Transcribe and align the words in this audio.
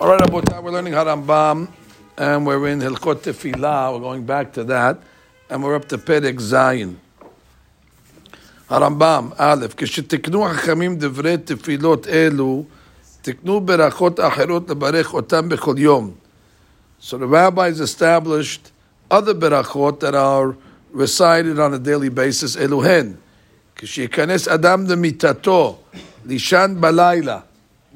All 0.00 0.06
right, 0.06 0.20
Abotah, 0.20 0.62
we're 0.62 0.70
learning 0.70 0.92
Harambam, 0.92 1.66
and 2.16 2.46
we're 2.46 2.68
in 2.68 2.78
Hilchot 2.78 3.16
Tefillah. 3.16 3.92
We're 3.92 3.98
going 3.98 4.24
back 4.24 4.52
to 4.52 4.62
that, 4.62 5.00
and 5.50 5.60
we're 5.60 5.74
up 5.74 5.88
to 5.88 5.98
Perek 5.98 6.38
Zayin. 6.38 6.94
הרמב"ם, 8.68 9.30
א', 9.36 9.66
כשתקנו 9.76 10.44
חכמים 10.44 10.98
דברי 10.98 11.36
תפילות 11.38 12.06
elu 12.06 12.64
תקנו 13.22 13.60
berachot 13.66 14.20
acherot 14.20 14.70
לברך 14.70 15.14
otam 15.14 15.50
bechol 15.50 15.78
yom. 15.78 16.16
So 17.00 17.18
the 17.18 17.26
rabbis 17.26 17.80
established 17.80 18.70
other 19.10 19.34
berachot 19.34 19.98
that 19.98 20.14
are 20.14 20.56
recited 20.92 21.58
on 21.58 21.74
a 21.74 21.78
daily 21.78 22.08
basis, 22.08 22.56
אלו 22.56 22.84
הן. 22.84 23.14
Adam 23.82 24.48
אדם 24.54 24.84
למיטתו, 24.86 25.78
lishan 26.28 26.76
בלילה, 26.80 27.40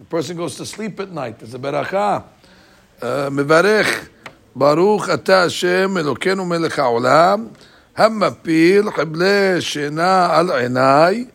the 0.02 0.06
person 0.06 0.38
goes 0.38 0.56
to 0.56 0.66
sleep 0.66 1.00
at 1.00 1.12
night, 1.12 1.40
there's 1.40 1.54
a 1.54 1.60
beracha, 1.60 2.24
uh, 3.02 3.06
מברך, 3.32 4.08
ברוך 4.56 5.10
אתה 5.10 5.44
השם 5.44 5.98
אלוקינו 5.98 6.46
מלך 6.46 6.80
העולם, 6.80 7.48
המפיל 7.98 8.92
חבלי 8.92 9.62
שינה 9.62 10.38
על 10.38 10.52
עיניי, 10.52 11.26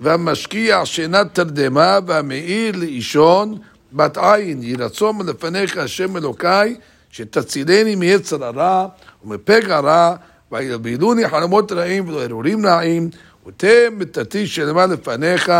והמשקיע 0.00 0.86
שינת 0.86 1.34
תרדמה, 1.34 1.98
והמאיר 2.06 2.76
לאישון 2.76 3.58
בת 3.92 4.18
עין, 4.18 4.62
יהי 4.62 4.74
רצון 4.74 5.16
מלפניך 5.16 5.76
השם 5.76 6.16
אלוקיי, 6.16 6.76
שתצילני 7.10 7.94
מיצר 7.94 8.44
הרע 8.44 8.86
ומפגע 9.24 9.80
רע, 9.80 10.14
וילבילוני 10.52 11.28
חלומות 11.28 11.72
רעים 11.72 12.08
ולא 12.08 12.22
הרהורים 12.22 12.66
רעים, 12.66 13.10
ותן 13.47 13.87
מיתתי 13.91 14.47
שלמה 14.47 14.85
לפניך, 14.85 15.51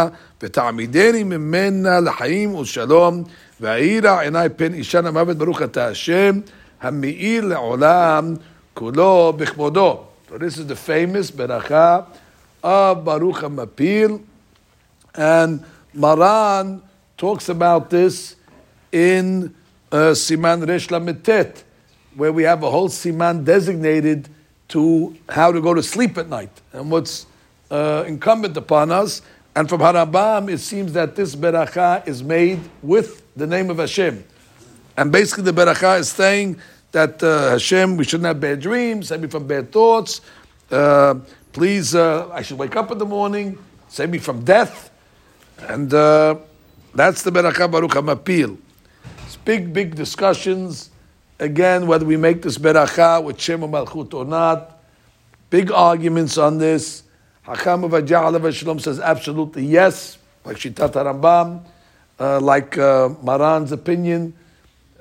ותעמידני 0.42 1.24
ממנה 1.24 2.00
לחיים 2.00 2.56
ולשלום, 2.56 3.24
והאירה 3.62 4.22
עיני 4.22 4.50
פן 4.56 4.74
אישה 4.74 5.02
למוות 5.02 5.38
ברוך 5.38 5.62
אתה 5.62 5.88
השם, 5.88 6.40
המאיר 6.82 7.46
לעולם 7.46 8.36
כולו 8.74 9.34
בכבודו. 9.38 10.04
So 10.30 10.38
this 10.38 10.58
is 10.58 10.66
the 10.68 10.76
famous 10.76 11.32
ברכה 11.32 12.00
of 12.64 13.06
Baruch 13.06 13.38
HaMapil. 13.38 14.20
And 15.14 15.64
Maran 15.94 16.82
talks 17.18 17.48
about 17.48 17.90
this 17.90 18.36
in 18.92 19.54
uh, 19.92 20.14
Siman 20.14 20.68
Resh 20.68 20.88
Lamitet, 20.88 21.64
where 22.16 22.34
we 22.34 22.44
have 22.44 22.64
a 22.64 22.72
whole 22.72 22.90
Siman 22.90 23.46
designated 23.46 24.28
to 24.70 25.16
how 25.30 25.52
to 25.52 25.62
go 25.62 25.74
to 25.74 25.84
sleep 25.84 26.18
at 26.18 26.28
night 26.28 26.50
and 26.74 26.90
what's 26.90 27.28
uh, 27.76 28.04
incumbent 28.04 28.56
upon 28.58 28.92
us. 28.92 29.22
And 29.56 29.70
from 29.70 29.80
Harambam, 29.82 30.50
it 30.50 30.60
seems 30.60 30.94
that 30.94 31.16
this 31.16 31.36
beracha 31.36 32.08
is 32.08 32.24
made 32.24 32.60
with 32.82 33.22
the 33.36 33.48
name 33.48 33.70
of 33.70 33.78
Hashem. 33.78 34.24
And 34.98 35.12
basically, 35.12 35.44
the 35.44 35.54
beracha 35.54 36.00
is 36.00 36.10
saying 36.10 36.60
that 36.92 37.22
uh, 37.24 37.52
Hashem, 37.52 37.98
we 37.98 38.04
shouldn't 38.04 38.28
have 38.28 38.40
bad 38.40 38.60
dreams, 38.62 39.10
save 39.10 39.22
me 39.22 39.28
from 39.28 39.48
bad 39.48 39.72
thoughts. 39.72 40.22
Uh, 40.72 41.16
please, 41.54 41.96
uh, 41.96 42.30
I 42.32 42.42
should 42.42 42.58
wake 42.58 42.76
up 42.76 42.92
in 42.92 42.98
the 42.98 43.06
morning, 43.06 43.58
save 43.88 44.10
me 44.10 44.18
from 44.18 44.44
death. 44.44 44.92
And 45.60 45.94
uh, 45.94 46.36
that's 46.94 47.24
the 47.24 47.32
beracha 47.32 47.72
Baruch 47.72 47.92
HaMapil. 47.92 48.58
It's 49.26 49.38
big, 49.38 49.74
big 49.74 49.96
discussions. 49.96 50.90
Again, 51.40 51.88
whether 51.88 52.06
we 52.06 52.18
make 52.18 52.42
this 52.42 52.58
beracha 52.58 53.24
with 53.24 53.40
Shem 53.40 53.62
Malchut 53.62 54.14
or 54.14 54.26
not. 54.26 54.80
Big 55.50 55.72
arguments 55.72 56.38
on 56.38 56.58
this. 56.58 57.05
Hakam 57.46 57.84
of 57.86 58.56
Shalom 58.56 58.80
says 58.80 59.00
absolutely 59.00 59.66
yes, 59.66 60.18
like 60.44 60.58
Shitat 60.58 60.94
Rambam, 60.94 61.64
uh, 62.20 62.40
like 62.40 62.78
uh, 62.78 63.10
Maran's 63.22 63.72
opinion. 63.72 64.34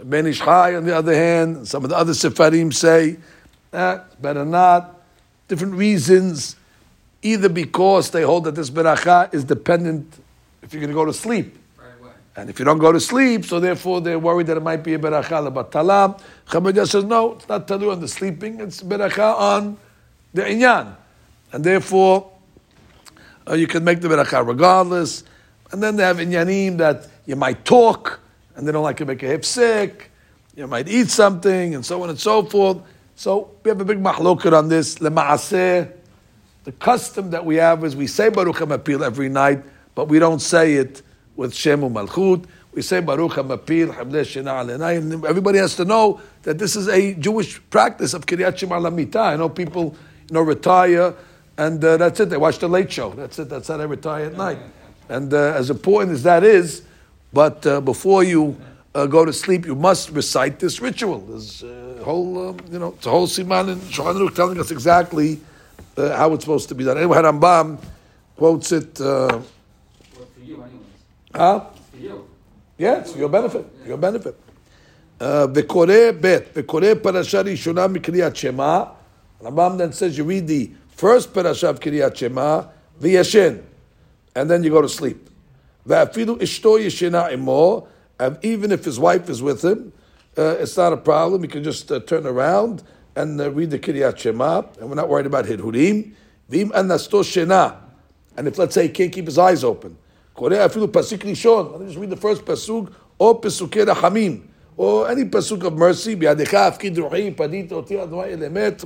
Ben 0.03 0.27
Ish 0.27 0.41
Chai, 0.41 0.75
on 0.75 0.84
the 0.84 0.95
other 0.95 1.14
hand, 1.14 1.67
some 1.67 1.84
of 1.84 1.91
the 1.91 1.97
other 1.97 2.12
Sefarim 2.12 2.75
say, 2.75 3.17
eh, 3.73 3.98
better 4.20 4.45
not. 4.45 5.01
Different 5.48 5.75
reasons, 5.75 6.56
either 7.23 7.48
because 7.48 8.11
they 8.11 8.23
hold 8.23 8.45
that 8.45 8.55
this 8.55 8.69
beracha 8.69 9.33
is 9.33 9.45
dependent 9.45 10.13
if 10.63 10.74
you're 10.74 10.80
going 10.80 10.90
to 10.90 10.95
go 10.95 11.05
to 11.05 11.13
sleep. 11.13 11.58
And 12.36 12.51
if 12.51 12.58
you 12.58 12.64
don't 12.64 12.79
go 12.79 12.90
to 12.90 12.98
sleep, 12.98 13.45
so 13.45 13.61
therefore 13.61 14.01
they're 14.01 14.19
worried 14.19 14.48
that 14.48 14.57
it 14.57 14.63
might 14.63 14.83
be 14.83 14.95
a 14.95 14.98
beracha 14.98 15.48
lebatala. 15.48 16.20
Chabadah 16.48 16.89
says, 16.89 17.05
no, 17.05 17.35
it's 17.35 17.48
not 17.48 17.69
talu 17.69 17.92
on 17.92 18.01
the 18.01 18.08
sleeping, 18.08 18.61
it's 18.61 18.83
beracha 18.83 19.39
on 19.39 19.79
the 20.35 20.42
inyan. 20.42 20.96
And 21.52 21.63
therefore, 21.63 22.33
uh, 23.49 23.55
you 23.55 23.67
can 23.67 23.85
make 23.85 24.01
the 24.01 24.09
beracha 24.09 24.47
regardless. 24.47 25.25
And 25.73 25.83
then 25.83 25.97
they 25.97 26.05
have 26.05 26.19
inyanim 26.19 26.79
that 26.79 27.09
you 27.27 27.37
might 27.37 27.65
talk, 27.65 28.21
and 28.57 28.67
they 28.67 28.73
don't 28.73 28.85
like 28.85 28.99
to 28.99 29.05
make 29.05 29.23
a 29.23 29.27
hip 29.27 29.45
sick. 29.45 30.11
You 30.55 30.67
might 30.67 30.89
eat 30.89 31.09
something, 31.09 31.75
and 31.75 31.85
so 31.85 32.03
on 32.03 32.11
and 32.11 32.19
so 32.19 32.45
forth. 32.45 32.79
So 33.17 33.51
we 33.63 33.69
have 33.69 33.81
a 33.81 33.85
big 33.85 33.99
mahloket 33.99 34.57
on 34.57 34.69
this. 34.69 34.97
Lema'aseh, 34.97 35.91
the 36.65 36.73
custom 36.73 37.31
that 37.31 37.45
we 37.45 37.57
have 37.57 37.85
is 37.85 37.95
we 37.95 38.07
say 38.07 38.29
Baruch 38.29 38.57
HaMapil 38.57 39.05
every 39.05 39.29
night, 39.29 39.63
but 39.95 40.09
we 40.09 40.19
don't 40.19 40.41
say 40.41 40.75
it 40.75 41.03
with 41.37 41.55
Shem 41.55 41.81
Malchut. 41.81 42.45
We 42.73 42.83
say 42.83 43.01
Baruch 43.01 43.33
HaMapil, 43.33 43.95
Alenai, 43.95 44.99
and 44.99 45.25
everybody 45.25 45.59
has 45.59 45.77
to 45.77 45.85
know 45.85 46.21
that 46.43 46.59
this 46.59 46.75
is 46.75 46.89
a 46.89 47.15
Jewish 47.15 47.61
practice 47.71 48.15
of 48.15 48.27
Kiryat 48.27 48.59
Shema 48.59 48.79
Lamita. 48.79 49.21
I 49.21 49.37
know 49.37 49.49
people, 49.49 49.95
you 50.29 50.35
know, 50.35 50.43
retire, 50.43 51.15
and 51.58 51.83
uh, 51.83 51.98
that's 51.98 52.20
it. 52.20 52.30
They 52.30 52.38
watch 52.38 52.60
the 52.60 52.70
Late 52.70 52.92
Show. 52.92 53.10
That's 53.11 53.38
it. 53.38 53.50
That's 53.50 53.67
how 53.67 53.77
they 53.77 53.86
retire 53.86 54.26
at 54.27 54.38
night. 54.38 54.60
And 55.10 55.33
uh, 55.33 55.54
as 55.55 55.70
important 55.70 56.14
as 56.14 56.23
that 56.23 56.44
is, 56.44 56.83
but 57.33 57.66
uh, 57.66 57.82
before 57.82 58.23
you 58.23 58.60
uh, 58.95 59.05
go 59.08 59.26
to 59.26 59.33
sleep, 59.33 59.66
you 59.66 59.76
must 59.76 60.10
recite 60.11 60.60
this 60.60 60.82
ritual. 60.82 61.20
There's 61.20 61.64
a 61.64 62.04
whole, 62.04 62.50
um, 62.50 62.58
you 62.72 62.80
know, 62.80 62.94
it's 62.98 63.05
a 63.05 63.10
whole 63.10 63.27
siman 63.27 63.73
in 63.73 63.80
Shulchan 63.80 64.16
Aruch 64.16 64.36
telling 64.36 64.60
us 64.60 64.72
exactly 64.72 65.39
uh, 65.98 66.16
how 66.16 66.33
it's 66.33 66.44
supposed 66.45 66.70
to 66.70 66.76
be 66.76 66.83
done. 66.83 66.98
Anyway, 66.98 67.17
Rambam 67.17 67.77
quotes 68.38 68.72
it. 68.72 69.02
Uh, 69.02 69.42
huh? 71.36 71.66
Yeah, 72.77 73.00
it's 73.00 73.11
for 73.11 73.20
your 73.20 73.30
benefit. 73.30 73.66
For 73.82 73.88
your 73.88 73.98
benefit. 73.98 74.36
וקורא 75.22 76.11
ב' 76.22 76.38
וקורא 76.55 76.88
פרשה 77.02 77.42
ראשונה 77.42 77.88
מקריאת 77.88 78.36
שמע, 78.36 78.83
Rambam 79.44 79.77
then 79.77 79.92
says 79.92 80.17
you 80.17 80.23
read 80.23 80.48
the 80.48 80.72
First 80.95 81.33
perashav 81.33 81.81
Kiryat 81.81 82.17
Shema 82.17 82.67
v'yashin, 83.01 83.63
and 84.37 84.49
then 84.49 84.63
you 84.63 84.71
go 84.71 84.81
to 84.81 84.89
sleep. 84.89 85.29
V'afidu 85.89 86.39
ishto 86.39 86.79
yeshina 86.79 87.33
imo, 87.33 87.89
and 88.21 88.39
even 88.43 88.71
if 88.71 88.85
his 88.85 89.01
wife 89.01 89.29
is 89.29 89.43
with 89.43 89.65
him, 89.65 89.93
uh, 90.39 90.57
it's 90.61 90.77
not 90.77 90.93
a 90.93 90.97
problem. 90.97 91.43
He 91.43 91.49
can 91.49 91.65
just 91.65 91.91
uh, 91.91 91.99
turn 91.99 92.27
around 92.27 92.85
and 93.17 93.41
uh, 93.41 93.51
read 93.51 93.71
the 93.71 93.79
Kiryat 93.79 94.19
Shema, 94.19 94.63
and 94.81 94.89
we're 94.89 94.95
not 94.95 95.09
worried 95.09 95.27
about 95.27 95.47
hidhurim. 95.47 96.13
V'im 96.49 96.71
anasto 96.71 97.25
shena, 97.25 97.77
and 98.37 98.47
if 98.47 98.57
let's 98.57 98.75
say 98.75 98.85
he 98.85 98.89
can't 98.89 99.13
keep 99.13 99.27
his 99.27 99.37
eyes 99.37 99.65
open, 99.65 99.97
korei 100.37 100.65
afidu 100.65 100.87
pasuk 100.87 101.19
rishon. 101.19 101.73
Let 101.73 101.81
me 101.81 101.87
just 101.87 101.99
read 101.99 102.11
the 102.11 102.17
first 102.17 102.45
pasuk 102.45 102.93
or 103.19 103.41
pasukei 103.41 103.85
hamim 103.87 104.43
or 104.77 105.09
any 105.11 105.25
pasuk 105.25 105.65
of 105.65 105.73
mercy. 105.75 106.15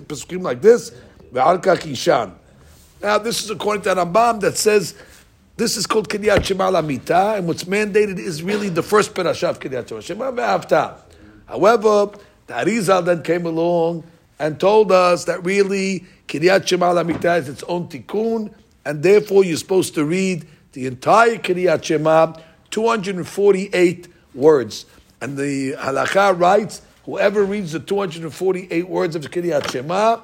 Pasukim 0.08 0.42
like 0.42 0.62
this. 0.62 0.92
Now 1.30 3.18
this 3.18 3.44
is 3.44 3.50
according 3.50 3.82
to 3.82 3.94
Rambam 3.94 4.40
that 4.40 4.56
says 4.56 4.94
this 5.56 5.76
is 5.76 5.86
called 5.86 6.08
Kiryat 6.08 6.44
Shema 6.44 6.70
Lamita, 6.70 7.36
and 7.36 7.46
what's 7.46 7.64
mandated 7.64 8.18
is 8.18 8.42
really 8.42 8.68
the 8.68 8.82
first 8.82 9.14
parasha 9.14 9.48
of 9.48 9.58
Kiryat 9.58 9.88
Shema, 10.02 10.30
Shema. 10.30 10.96
However, 11.46 12.12
the 12.46 12.54
Arizal 12.54 13.04
then 13.04 13.22
came 13.22 13.44
along 13.44 14.04
and 14.38 14.60
told 14.60 14.92
us 14.92 15.24
that 15.24 15.44
really 15.44 16.06
Kiryat 16.28 16.66
Shema 16.66 16.92
Lamita 16.92 17.38
is 17.38 17.48
its 17.48 17.62
own 17.64 17.88
tikkun, 17.88 18.54
and 18.84 19.02
therefore 19.02 19.44
you're 19.44 19.56
supposed 19.56 19.94
to 19.96 20.04
read 20.04 20.46
the 20.72 20.86
entire 20.86 21.36
Kiryat 21.36 21.82
Shema, 21.82 22.34
248 22.70 24.08
words. 24.34 24.86
And 25.20 25.36
the 25.36 25.72
halakha 25.72 26.38
writes, 26.38 26.82
whoever 27.04 27.42
reads 27.42 27.72
the 27.72 27.80
248 27.80 28.88
words 28.88 29.16
of 29.16 29.22
Kiryat 29.24 29.70
Shema, 29.72 30.20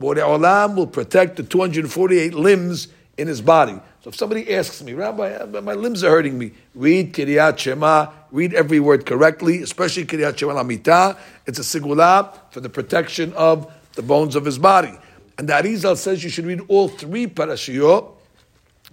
Borei 0.00 0.22
Olam 0.22 0.76
will 0.76 0.86
protect 0.86 1.36
the 1.36 1.42
248 1.42 2.34
limbs 2.34 2.88
in 3.18 3.28
his 3.28 3.42
body. 3.42 3.78
So 4.02 4.08
if 4.08 4.16
somebody 4.16 4.54
asks 4.54 4.82
me, 4.82 4.94
Rabbi, 4.94 5.60
my 5.60 5.74
limbs 5.74 6.02
are 6.02 6.10
hurting 6.10 6.38
me, 6.38 6.52
read 6.74 7.12
Kiryat 7.12 7.58
Shema, 7.58 8.10
read 8.30 8.54
every 8.54 8.80
word 8.80 9.04
correctly, 9.04 9.62
especially 9.62 10.06
Kiryat 10.06 10.38
Shema 10.38 10.54
Lamita. 10.54 11.18
It's 11.46 11.58
a 11.58 11.62
sigula 11.62 12.32
for 12.50 12.60
the 12.60 12.70
protection 12.70 13.34
of 13.34 13.70
the 13.94 14.02
bones 14.02 14.36
of 14.36 14.46
his 14.46 14.58
body. 14.58 14.98
And 15.36 15.48
the 15.48 15.52
Arizal 15.52 15.98
says 15.98 16.24
you 16.24 16.30
should 16.30 16.46
read 16.46 16.62
all 16.68 16.88
three 16.88 17.26
parashiyot, 17.26 18.10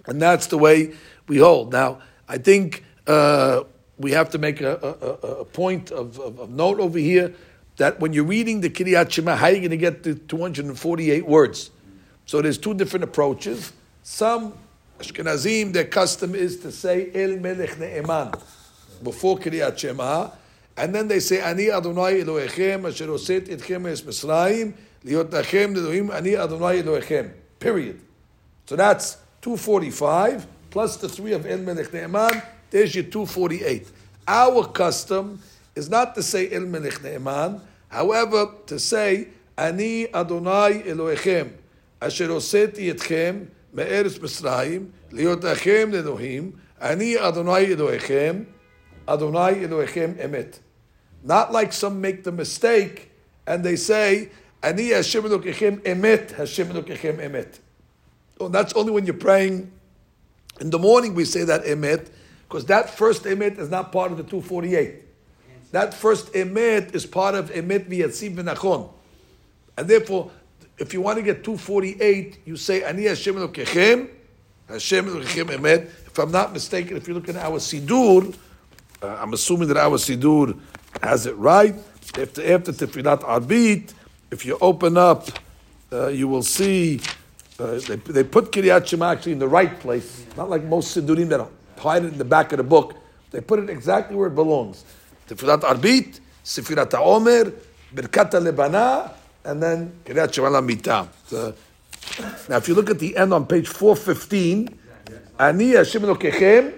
and 0.06 0.20
that's 0.20 0.46
the 0.48 0.58
way 0.58 0.94
we 1.26 1.38
hold. 1.38 1.72
Now, 1.72 2.00
I 2.28 2.36
think 2.36 2.84
uh, 3.06 3.64
we 3.98 4.12
have 4.12 4.30
to 4.30 4.38
make 4.38 4.60
a, 4.60 4.76
a, 4.76 5.28
a 5.40 5.44
point 5.46 5.90
of, 5.90 6.18
of, 6.20 6.38
of, 6.38 6.50
note 6.50 6.80
over 6.80 6.98
here 6.98 7.34
that 7.78 7.98
when 8.00 8.12
you're 8.12 8.24
reading 8.24 8.60
the 8.60 8.70
Kiryat 8.70 9.10
Shema, 9.10 9.34
how 9.34 9.46
are 9.46 9.52
you 9.52 9.58
going 9.58 9.70
to 9.70 9.76
get 9.76 10.02
the 10.02 10.14
248 10.14 11.26
words? 11.26 11.70
So 12.26 12.42
there's 12.42 12.58
two 12.58 12.74
different 12.74 13.04
approaches. 13.04 13.72
Some 14.02 14.54
Ashkenazim, 14.98 15.72
their 15.72 15.84
custom 15.84 16.34
is 16.34 16.60
to 16.60 16.72
say 16.72 17.10
El 17.14 17.38
Melech 17.38 17.78
Ne'eman 17.78 18.38
before 19.02 19.38
Kiryat 19.38 19.78
Shema, 19.78 20.30
and 20.76 20.94
then 20.94 21.08
they 21.08 21.20
say, 21.20 21.40
Ani 21.40 21.70
Adonai 21.70 22.22
Elohechem, 22.22 22.88
asher 22.88 23.06
oset 23.06 23.46
etchem 23.48 23.86
es 23.86 24.02
Misraim, 24.02 24.74
liot 25.04 25.30
lachem 25.30 25.74
ledohim, 25.74 26.14
Ani 26.14 26.36
Adonai 26.36 26.82
Elohechem. 26.82 27.32
Period. 27.58 28.00
So 28.66 28.76
that's 28.76 29.18
245 29.42 30.46
plus 30.70 30.96
the 30.96 31.08
three 31.08 31.32
of 31.32 31.46
El 31.46 31.58
Melech 31.58 31.88
Ne'eman, 31.88 32.44
there's 32.70 32.94
your 32.94 33.04
248. 33.04 33.88
Our 34.26 34.66
custom 34.68 35.40
is 35.77 35.89
not 35.89 36.15
to 36.15 36.23
say 36.23 36.51
El 36.51 36.61
Melech 36.61 37.01
Ne'eman, 37.01 37.61
however, 37.89 38.51
to 38.67 38.79
say, 38.79 39.27
Ani 39.57 40.13
Adonai 40.13 40.83
Elohechem, 40.83 41.51
asher 42.01 42.27
oseti 42.29 42.93
etchem, 42.93 43.47
מארץ 43.73 44.19
מצרים, 44.19 44.85
להיות 45.11 45.43
לכם 45.43 45.89
לאלוהים, 45.91 46.51
אני 46.81 47.15
אדוני 47.27 47.65
אלוהיכם, 47.65 48.43
אדוני 49.05 49.65
אלוהיכם 49.65 50.11
אמת. 50.25 50.59
Not 51.25 51.51
like 51.51 51.73
some 51.73 52.01
make 52.01 52.23
the 52.23 52.31
mistake 52.31 53.09
and 53.47 53.63
they 53.63 53.75
say, 53.75 54.29
אני 54.63 54.95
השם 54.95 55.25
אלוקיכם 55.25 55.75
אמת, 55.91 56.33
השם 56.37 56.71
אלוקיכם 56.71 57.19
אמת. 57.25 57.59
Oh, 58.39 58.47
that's 58.47 58.73
only 58.73 58.91
when 58.91 59.05
you're 59.05 59.13
praying. 59.13 59.71
In 60.59 60.69
the 60.69 60.79
morning 60.79 61.15
we 61.15 61.25
say 61.25 61.43
that 61.43 61.63
emet, 61.63 62.09
because 62.47 62.65
that 62.65 62.89
first 62.89 63.23
emet 63.23 63.57
is 63.57 63.69
not 63.69 63.91
part 63.91 64.11
of 64.11 64.17
the 64.17 64.23
248. 64.23 65.01
That 65.72 65.94
first 65.94 66.32
emet 66.32 66.94
is 66.94 67.06
part 67.06 67.34
of 67.34 67.50
emet 67.50 67.88
v'yatziv 67.88 68.36
v'nachon. 68.36 68.90
And 69.76 69.88
therefore, 69.88 70.30
if 70.78 70.92
you 70.94 71.00
want 71.00 71.18
to 71.18 71.22
get 71.22 71.44
248, 71.44 72.40
you 72.44 72.56
say, 72.56 72.82
Ani 72.82 73.04
Hashem 73.04 73.34
Elokechem, 73.34 74.08
Hashem 74.68 75.06
Elokechem 75.06 75.46
Emet. 75.50 75.84
If 76.06 76.18
I'm 76.18 76.30
not 76.30 76.52
mistaken, 76.52 76.96
if 76.96 77.06
you 77.08 77.14
look 77.14 77.28
at 77.28 77.36
our 77.36 77.58
Sidur, 77.58 78.34
uh, 79.02 79.06
I'm 79.20 79.32
assuming 79.34 79.68
that 79.68 79.76
our 79.76 79.98
Sidur 79.98 80.58
has 81.02 81.26
it 81.26 81.36
right. 81.36 81.74
After, 82.18 82.54
after 82.54 82.72
Tefillat 82.72 83.20
Arbit, 83.20 83.92
if 84.30 84.44
you 84.46 84.56
open 84.60 84.96
up, 84.96 85.28
uh, 85.92 86.08
you 86.08 86.28
will 86.28 86.42
see 86.42 87.00
uh, 87.58 87.78
they, 87.80 87.96
they 87.96 88.24
put 88.24 88.52
Kiryat 88.52 88.86
Shema 88.86 89.10
actually 89.10 89.32
in 89.32 89.38
the 89.38 89.48
right 89.48 89.78
place, 89.80 90.24
not 90.36 90.48
like 90.48 90.62
most 90.62 90.96
Sidurim 90.96 91.28
that 91.28 91.48
hide 91.78 92.04
it 92.04 92.12
in 92.12 92.18
the 92.18 92.24
back 92.24 92.52
of 92.52 92.58
the 92.58 92.64
book. 92.64 92.94
They 93.30 93.40
put 93.40 93.58
it 93.58 93.68
exactly 93.68 94.16
where 94.16 94.28
it 94.28 94.34
belongs. 94.34 94.84
Tefillat 95.28 95.60
Arbit, 95.60 96.20
Sefirat 96.44 96.90
HaOmer, 96.90 97.52
Birkat 97.94 98.30
Lebana, 98.32 99.12
and 99.44 99.62
then 99.62 99.92
Kiryat 100.04 100.32
Shema. 100.32 100.60
Now, 102.48 102.56
if 102.56 102.68
you 102.68 102.74
look 102.74 102.90
at 102.90 102.98
the 102.98 103.16
end 103.16 103.32
on 103.32 103.46
page 103.46 103.68
415, 103.68 104.78
Ani 105.38 105.70
Hashem 105.70 106.02
Elokechem, 106.02 106.74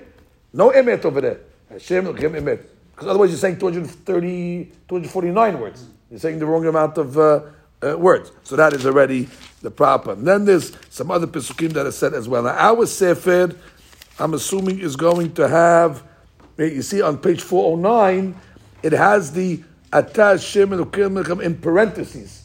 no 0.52 0.70
emet 0.70 1.04
over 1.04 1.20
there. 1.20 1.40
Hashem 1.70 2.06
Elokechem 2.06 2.40
emet. 2.40 2.66
Because 2.92 3.08
otherwise 3.08 3.30
you're 3.30 3.38
saying 3.38 3.58
230, 3.58 4.64
249 4.88 5.60
words. 5.60 5.86
You're 6.10 6.20
saying 6.20 6.38
the 6.38 6.46
wrong 6.46 6.66
amount 6.66 6.98
of 6.98 7.16
uh, 7.16 7.40
uh, 7.82 7.96
words. 7.96 8.32
So 8.42 8.56
that 8.56 8.72
is 8.72 8.84
already 8.84 9.28
the. 9.62 9.72
And 10.10 10.26
then 10.26 10.44
there's 10.44 10.72
some 10.90 11.10
other 11.10 11.26
Pesukim 11.26 11.72
that 11.72 11.86
are 11.86 11.92
said 11.92 12.14
as 12.14 12.28
well. 12.28 12.42
Now, 12.42 12.50
our 12.50 12.84
Sefer, 12.86 13.54
I'm 14.18 14.34
assuming, 14.34 14.80
is 14.80 14.96
going 14.96 15.32
to 15.34 15.48
have, 15.48 16.02
you 16.66 16.82
see 16.82 17.02
on 17.02 17.18
page 17.18 17.40
409, 17.42 18.34
it 18.82 18.92
has 18.92 19.32
the 19.32 19.62
Atah 19.92 20.36
Elokechem 20.36 21.42
in 21.42 21.56
parentheses 21.58 22.44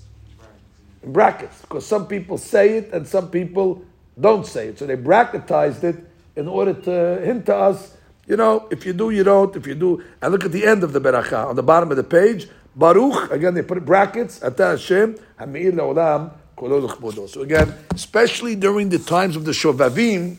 in 1.03 1.11
brackets 1.11 1.61
because 1.61 1.85
some 1.85 2.07
people 2.07 2.37
say 2.37 2.77
it 2.77 2.91
and 2.91 3.07
some 3.07 3.29
people 3.29 3.83
don't 4.19 4.45
say 4.45 4.69
it. 4.69 4.79
So 4.79 4.85
they 4.85 4.97
bracketized 4.97 5.83
it 5.83 5.97
in 6.35 6.47
order 6.47 6.73
to 6.73 7.25
hint 7.25 7.45
to 7.45 7.55
us, 7.55 7.95
you 8.27 8.35
know, 8.35 8.67
if 8.71 8.85
you 8.85 8.93
do, 8.93 9.11
you 9.11 9.23
don't. 9.23 9.55
If 9.55 9.67
you 9.67 9.75
do, 9.75 10.03
and 10.21 10.31
look 10.31 10.43
at 10.45 10.51
the 10.51 10.65
end 10.65 10.83
of 10.83 10.93
the 10.93 10.99
beracha 10.99 11.45
on 11.45 11.55
the 11.55 11.63
bottom 11.63 11.91
of 11.91 11.97
the 11.97 12.03
page. 12.03 12.47
Baruch 12.75 13.31
again, 13.31 13.53
they 13.53 13.61
put 13.61 13.85
brackets. 13.85 14.43
Ata 14.43 14.65
Hashem 14.65 15.17
Hameir 15.39 15.71
Laolam 15.71 17.29
So 17.29 17.41
again, 17.41 17.73
especially 17.93 18.55
during 18.55 18.89
the 18.89 18.99
times 18.99 19.35
of 19.35 19.45
the 19.45 19.51
Shovavim, 19.51 20.37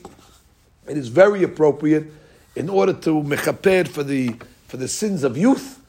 it 0.88 0.99
is 0.99 1.08
very 1.08 1.44
appropriate 1.44 2.12
in 2.56 2.70
order 2.70 2.94
to 2.94 3.23
mechaper 3.23 3.87
for 3.87 4.03
the 4.03 4.35
for 4.67 4.79
the 4.79 4.88
sins 4.88 5.23
of 5.23 5.37
youth. 5.37 5.81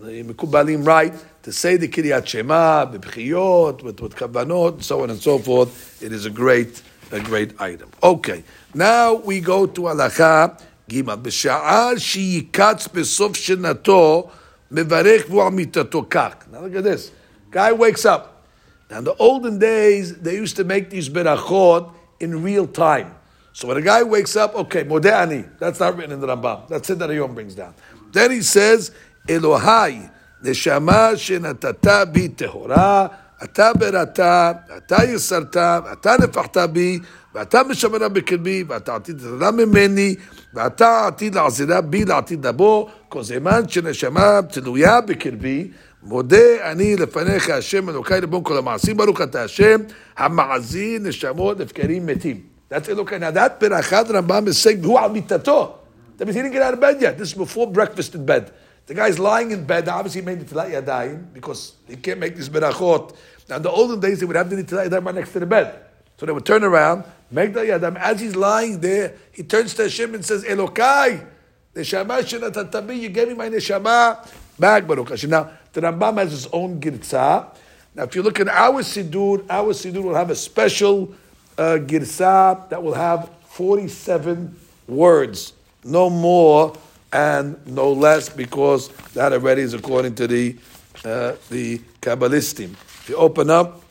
The 0.00 0.22
Mekubalim 0.22 0.86
write 0.86 1.14
to 1.42 1.52
say 1.52 1.76
the 1.76 1.86
Kiryat 1.86 2.26
Shema, 2.26 2.86
b'bchiyot, 2.86 3.82
with, 3.82 4.00
with 4.00 4.16
kavanot, 4.16 4.82
so 4.82 5.02
on 5.02 5.10
and 5.10 5.20
so 5.20 5.38
forth. 5.38 6.02
It 6.02 6.12
is 6.12 6.24
a 6.24 6.30
great, 6.30 6.82
a 7.10 7.20
great 7.20 7.60
item. 7.60 7.90
Okay, 8.02 8.42
now 8.74 9.14
we 9.14 9.40
go 9.40 9.66
to 9.66 9.82
halacha 9.82 10.58
gimel. 10.88 11.18
Sheyikatz 11.18 12.88
b'sof 12.88 13.34
shenato 13.34 14.30
mevarech 14.72 15.24
v'u 15.24 16.08
kach. 16.08 16.50
Now 16.50 16.60
look 16.62 16.74
at 16.76 16.84
this. 16.84 17.10
Guy 17.50 17.72
wakes 17.72 18.06
up. 18.06 18.44
Now 18.90 18.98
in 18.98 19.04
the 19.04 19.14
olden 19.16 19.58
days, 19.58 20.16
they 20.18 20.34
used 20.34 20.56
to 20.56 20.64
make 20.64 20.88
these 20.88 21.08
berachot 21.08 21.92
in 22.18 22.42
real 22.42 22.66
time. 22.66 23.14
So 23.53 23.67
when 23.67 23.77
a 23.77 23.81
guy 23.81 24.03
wakes 24.03 24.35
up, 24.35 24.55
okay, 24.55 24.83
modani, 24.83 25.49
that's 25.57 25.79
not 25.79 25.95
written 25.97 26.11
in 26.11 26.21
the 26.21 26.27
Rambam. 26.27 26.67
That's 26.67 26.89
it 26.89 26.99
that 26.99 27.09
Ayom 27.09 27.33
brings 27.33 27.55
down. 27.55 27.73
Then 28.11 28.31
he 28.31 28.41
says, 28.41 28.91
Elohai, 29.27 30.09
נשמה 30.43 31.17
שנתת 31.17 31.87
בי 32.11 32.27
טהורה, 32.27 33.07
אתה 33.43 33.71
בראתה, 33.73 34.51
אתה 34.77 35.03
יסרת, 35.03 35.57
אתה 35.91 36.15
נפחת 36.23 36.57
בי, 36.57 36.99
ואתה 37.35 37.63
משמרה 37.63 38.09
בקרבי, 38.09 38.63
ואתה 38.67 38.95
עתיד 38.95 39.21
לתת 39.21 39.53
ממני, 39.53 40.15
ואתה 40.53 41.07
עתיד 41.07 41.35
לעזירה 41.35 41.81
בי 41.81 42.05
לעתיד 42.05 42.45
לבוא, 42.45 42.89
כל 43.09 43.23
זמן 43.23 43.69
שנשמה 43.69 44.39
תלויה 44.49 45.01
בקרבי, 45.01 45.71
מודה 46.03 46.71
אני 46.71 46.95
לפניך 46.95 47.49
השם 47.49 47.89
אלוקיי 47.89 48.21
לבון 48.21 48.43
כל 48.43 48.57
המעשים, 48.57 48.97
ברוך 48.97 49.21
אתה 49.21 49.43
השם, 49.43 49.81
המעזי 50.17 50.97
נשמות 51.01 51.59
לבקרים 51.59 52.05
מתים. 52.05 52.50
that's 52.72 52.88
Elokay. 52.88 53.20
Now 53.20 53.30
that 53.32 53.60
Pirachat 53.60 54.06
Rambam 54.06 54.46
is 54.46 54.56
saying, 54.56 54.82
who 54.82 54.96
al 54.96 55.10
mitato? 55.10 55.74
That 56.16 56.24
means 56.24 56.36
he 56.36 56.40
didn't 56.40 56.54
get 56.54 56.62
out 56.62 56.72
of 56.72 56.80
bed 56.80 57.02
yet. 57.02 57.18
This 57.18 57.28
is 57.28 57.34
before 57.34 57.70
breakfast 57.70 58.14
in 58.14 58.24
bed. 58.24 58.50
The 58.86 58.94
guy's 58.94 59.18
lying 59.18 59.50
in 59.50 59.66
bed. 59.66 59.88
Obviously, 59.88 60.22
he 60.22 60.24
made 60.24 60.40
the 60.40 60.54
Tilat 60.54 60.70
Yadayim 60.70 61.34
because 61.34 61.74
he 61.86 61.96
can't 61.96 62.18
make 62.18 62.34
this 62.34 62.48
Berachot. 62.48 63.14
Now, 63.50 63.56
in 63.56 63.62
the 63.62 63.70
olden 63.70 64.00
days, 64.00 64.20
they 64.20 64.24
would 64.24 64.36
have 64.36 64.48
the 64.48 64.56
Tilat 64.64 64.88
Yadayim 64.88 65.04
right 65.04 65.14
next 65.14 65.34
to 65.34 65.40
the 65.40 65.44
bed. 65.44 65.84
So 66.16 66.24
they 66.24 66.32
would 66.32 66.46
turn 66.46 66.64
around, 66.64 67.04
make 67.30 67.52
the 67.52 67.60
Yadayim. 67.60 67.98
As 67.98 68.20
he's 68.20 68.36
lying 68.36 68.80
there, 68.80 69.16
he 69.32 69.42
turns 69.42 69.74
to 69.74 69.82
Hashem 69.82 70.14
and 70.14 70.24
says, 70.24 70.42
Elokai, 70.42 71.26
Neshama 71.74 72.22
Shenatatabi, 72.22 72.98
you 72.98 73.10
gave 73.10 73.28
me 73.28 73.34
my 73.34 73.50
Neshama 73.50 74.26
back, 74.58 74.86
Baruch 74.86 75.10
Hashem. 75.10 75.28
Now, 75.28 75.50
the 75.74 75.82
Rambam 75.82 76.16
has 76.16 76.30
his 76.30 76.46
own 76.46 76.80
girtza. 76.80 77.54
Now, 77.94 78.04
if 78.04 78.14
you 78.14 78.22
look 78.22 78.40
at 78.40 78.48
our 78.48 78.80
sidur, 78.80 79.44
our 79.50 79.74
sidur 79.74 80.02
will 80.02 80.14
have 80.14 80.30
a 80.30 80.36
special 80.36 81.14
uh, 81.62 81.78
Girza 81.78 82.66
that 82.70 82.82
will 82.82 82.94
have 82.94 83.30
47 83.50 84.56
words, 84.88 85.52
no 85.84 86.10
more 86.10 86.76
and 87.12 87.64
no 87.66 87.92
less 87.92 88.28
because 88.28 88.88
that 89.14 89.32
already 89.32 89.62
is 89.62 89.74
according 89.74 90.14
to 90.16 90.26
the 90.26 90.56
uh, 91.04 91.34
the 91.50 91.78
Kabbalistim. 92.00 92.72
If 92.72 93.08
you 93.08 93.16
open 93.16 93.50
up 93.50 93.82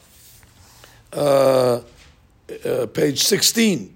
uh, 1.13 1.81
uh, 2.65 2.85
page 2.87 3.23
16, 3.23 3.95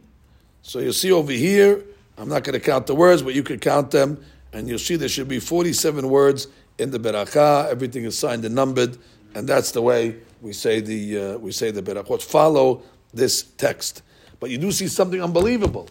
so 0.61 0.79
you 0.79 0.91
see 0.91 1.11
over 1.11 1.31
here, 1.31 1.83
I'm 2.17 2.29
not 2.29 2.43
going 2.43 2.59
to 2.59 2.59
count 2.59 2.87
the 2.87 2.95
words, 2.95 3.21
but 3.21 3.33
you 3.33 3.43
can 3.43 3.59
count 3.59 3.91
them, 3.91 4.23
and 4.53 4.67
you'll 4.67 4.79
see 4.79 4.95
there 4.95 5.09
should 5.09 5.27
be 5.27 5.39
47 5.39 6.09
words 6.09 6.47
in 6.77 6.91
the 6.91 6.99
beracha. 6.99 7.69
Everything 7.69 8.05
is 8.05 8.17
signed 8.17 8.43
and 8.45 8.55
numbered, 8.55 8.97
and 9.33 9.47
that's 9.47 9.71
the 9.71 9.81
way 9.81 10.15
we 10.41 10.53
say 10.53 10.79
the 10.79 11.19
uh, 11.19 11.37
we 11.37 11.51
say 11.51 11.71
the 11.71 11.81
berachot. 11.81 12.21
Follow 12.21 12.83
this 13.15 13.43
text, 13.57 14.01
but 14.39 14.49
you 14.49 14.57
do 14.57 14.71
see 14.71 14.87
something 14.87 15.21
unbelievable. 15.21 15.87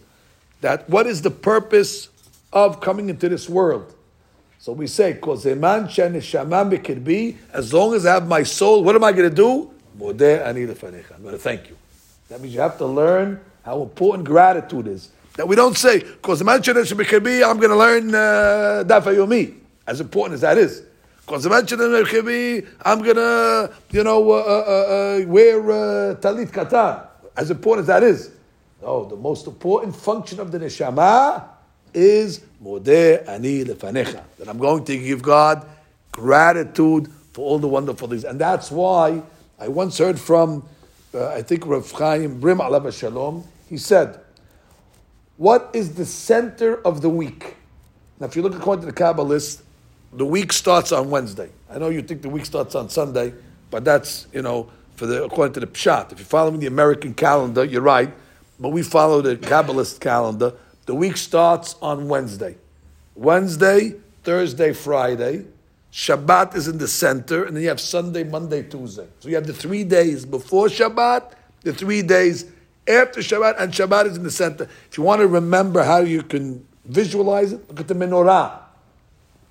That 0.61 0.89
what 0.89 1.07
is 1.07 1.21
the 1.21 1.31
purpose 1.31 2.09
of 2.55 2.79
coming 2.79 3.09
into 3.09 3.27
this 3.27 3.49
world. 3.49 3.93
So 4.59 4.71
we 4.71 4.87
say, 4.87 5.13
be 5.13 5.19
as 7.53 7.73
long 7.73 7.93
as 7.93 8.05
I 8.05 8.13
have 8.13 8.27
my 8.27 8.43
soul, 8.43 8.81
what 8.83 8.95
am 8.95 9.03
I 9.03 9.11
going 9.11 9.29
to 9.29 9.35
do? 9.35 9.69
I'm 9.99 10.17
going 10.17 10.19
to 10.19 11.37
thank 11.37 11.69
you. 11.69 11.77
That 12.29 12.41
means 12.41 12.55
you 12.55 12.61
have 12.61 12.79
to 12.79 12.85
learn 12.85 13.39
how 13.63 13.83
important 13.83 14.25
gratitude 14.25 14.87
is. 14.87 15.09
That 15.35 15.47
we 15.47 15.55
don't 15.55 15.77
say, 15.77 15.99
because 15.99 16.41
I'm 16.41 16.47
going 16.47 16.63
to 16.63 17.75
learn 17.75 18.15
uh, 18.15 18.83
Dafa 18.87 19.53
as 19.85 20.01
important 20.01 20.33
as 20.35 20.41
that 20.41 20.57
is. 20.57 20.81
Because 21.25 21.45
I'm 21.45 21.51
going 21.51 21.65
to, 23.15 23.71
you 23.91 24.03
know, 24.03 24.31
uh, 24.31 24.35
uh, 24.35 24.39
uh, 24.39 25.21
wear 25.27 25.59
uh, 25.59 26.15
talit 26.15 26.51
katan, 26.51 27.05
as 27.37 27.51
important 27.51 27.83
as 27.83 27.87
that 27.87 28.03
is. 28.03 28.31
No, 28.81 29.05
the 29.05 29.15
most 29.15 29.47
important 29.47 29.95
function 29.95 30.39
of 30.39 30.51
the 30.51 30.59
neshama 30.59 31.43
is 31.93 32.41
Modeh 32.63 33.27
Ani 33.27 33.63
Lefanecha. 33.63 34.21
That 34.37 34.49
I'm 34.49 34.57
going 34.57 34.83
to 34.85 34.97
give 34.97 35.21
God 35.21 35.65
gratitude 36.11 37.09
for 37.33 37.45
all 37.45 37.59
the 37.59 37.67
wonderful 37.67 38.07
things. 38.07 38.23
And 38.23 38.39
that's 38.39 38.71
why 38.71 39.21
I 39.59 39.67
once 39.67 39.97
heard 39.97 40.19
from, 40.19 40.67
uh, 41.13 41.27
I 41.29 41.41
think, 41.41 41.65
Rav 41.65 41.89
Chaim 41.91 42.39
Brim 42.39 42.59
Alav 42.59 42.91
Shalom. 42.97 43.43
He 43.69 43.77
said, 43.77 44.19
What 45.37 45.69
is 45.73 45.95
the 45.95 46.05
center 46.05 46.81
of 46.85 47.01
the 47.01 47.09
week? 47.09 47.55
Now, 48.19 48.27
if 48.27 48.35
you 48.35 48.41
look 48.41 48.55
according 48.55 48.85
to 48.85 48.91
the 48.91 48.97
Kabbalist, 48.97 49.61
the 50.13 50.25
week 50.25 50.53
starts 50.53 50.91
on 50.91 51.09
Wednesday. 51.09 51.49
I 51.69 51.77
know 51.77 51.89
you 51.89 52.01
think 52.01 52.21
the 52.21 52.29
week 52.29 52.45
starts 52.45 52.75
on 52.75 52.89
Sunday, 52.89 53.33
but 53.69 53.83
that's, 53.83 54.27
you 54.31 54.41
know, 54.41 54.69
for 54.95 55.05
the 55.05 55.23
according 55.23 55.53
to 55.53 55.59
the 55.59 55.67
Pshat. 55.67 56.11
If 56.11 56.19
you're 56.19 56.25
following 56.25 56.59
the 56.59 56.67
American 56.67 57.13
calendar, 57.13 57.63
you're 57.63 57.81
right. 57.81 58.13
But 58.59 58.69
we 58.69 58.83
follow 58.83 59.21
the 59.21 59.35
Kabbalist 59.35 59.99
calendar. 59.99 60.53
The 60.85 60.95
week 60.95 61.17
starts 61.17 61.75
on 61.81 62.07
Wednesday. 62.07 62.55
Wednesday, 63.15 63.95
Thursday, 64.23 64.73
Friday. 64.73 65.45
Shabbat 65.91 66.55
is 66.55 66.67
in 66.67 66.77
the 66.77 66.87
center, 66.87 67.45
and 67.45 67.55
then 67.55 67.63
you 67.63 67.69
have 67.69 67.79
Sunday, 67.79 68.23
Monday, 68.25 68.63
Tuesday. 68.63 69.07
So 69.21 69.29
you 69.29 69.35
have 69.35 69.47
the 69.47 69.53
three 69.53 69.85
days 69.85 70.25
before 70.25 70.67
Shabbat, 70.67 71.31
the 71.61 71.73
three 71.73 72.01
days 72.01 72.45
after 72.87 73.21
Shabbat, 73.21 73.55
and 73.59 73.71
Shabbat 73.71 74.07
is 74.07 74.17
in 74.17 74.23
the 74.23 74.31
center. 74.31 74.67
If 74.91 74.97
you 74.97 75.03
want 75.03 75.21
to 75.21 75.27
remember 75.27 75.83
how 75.83 75.99
you 75.99 76.21
can 76.21 76.67
visualize 76.83 77.53
it, 77.53 77.67
look 77.69 77.79
at 77.79 77.87
the 77.87 77.93
menorah. 77.93 78.59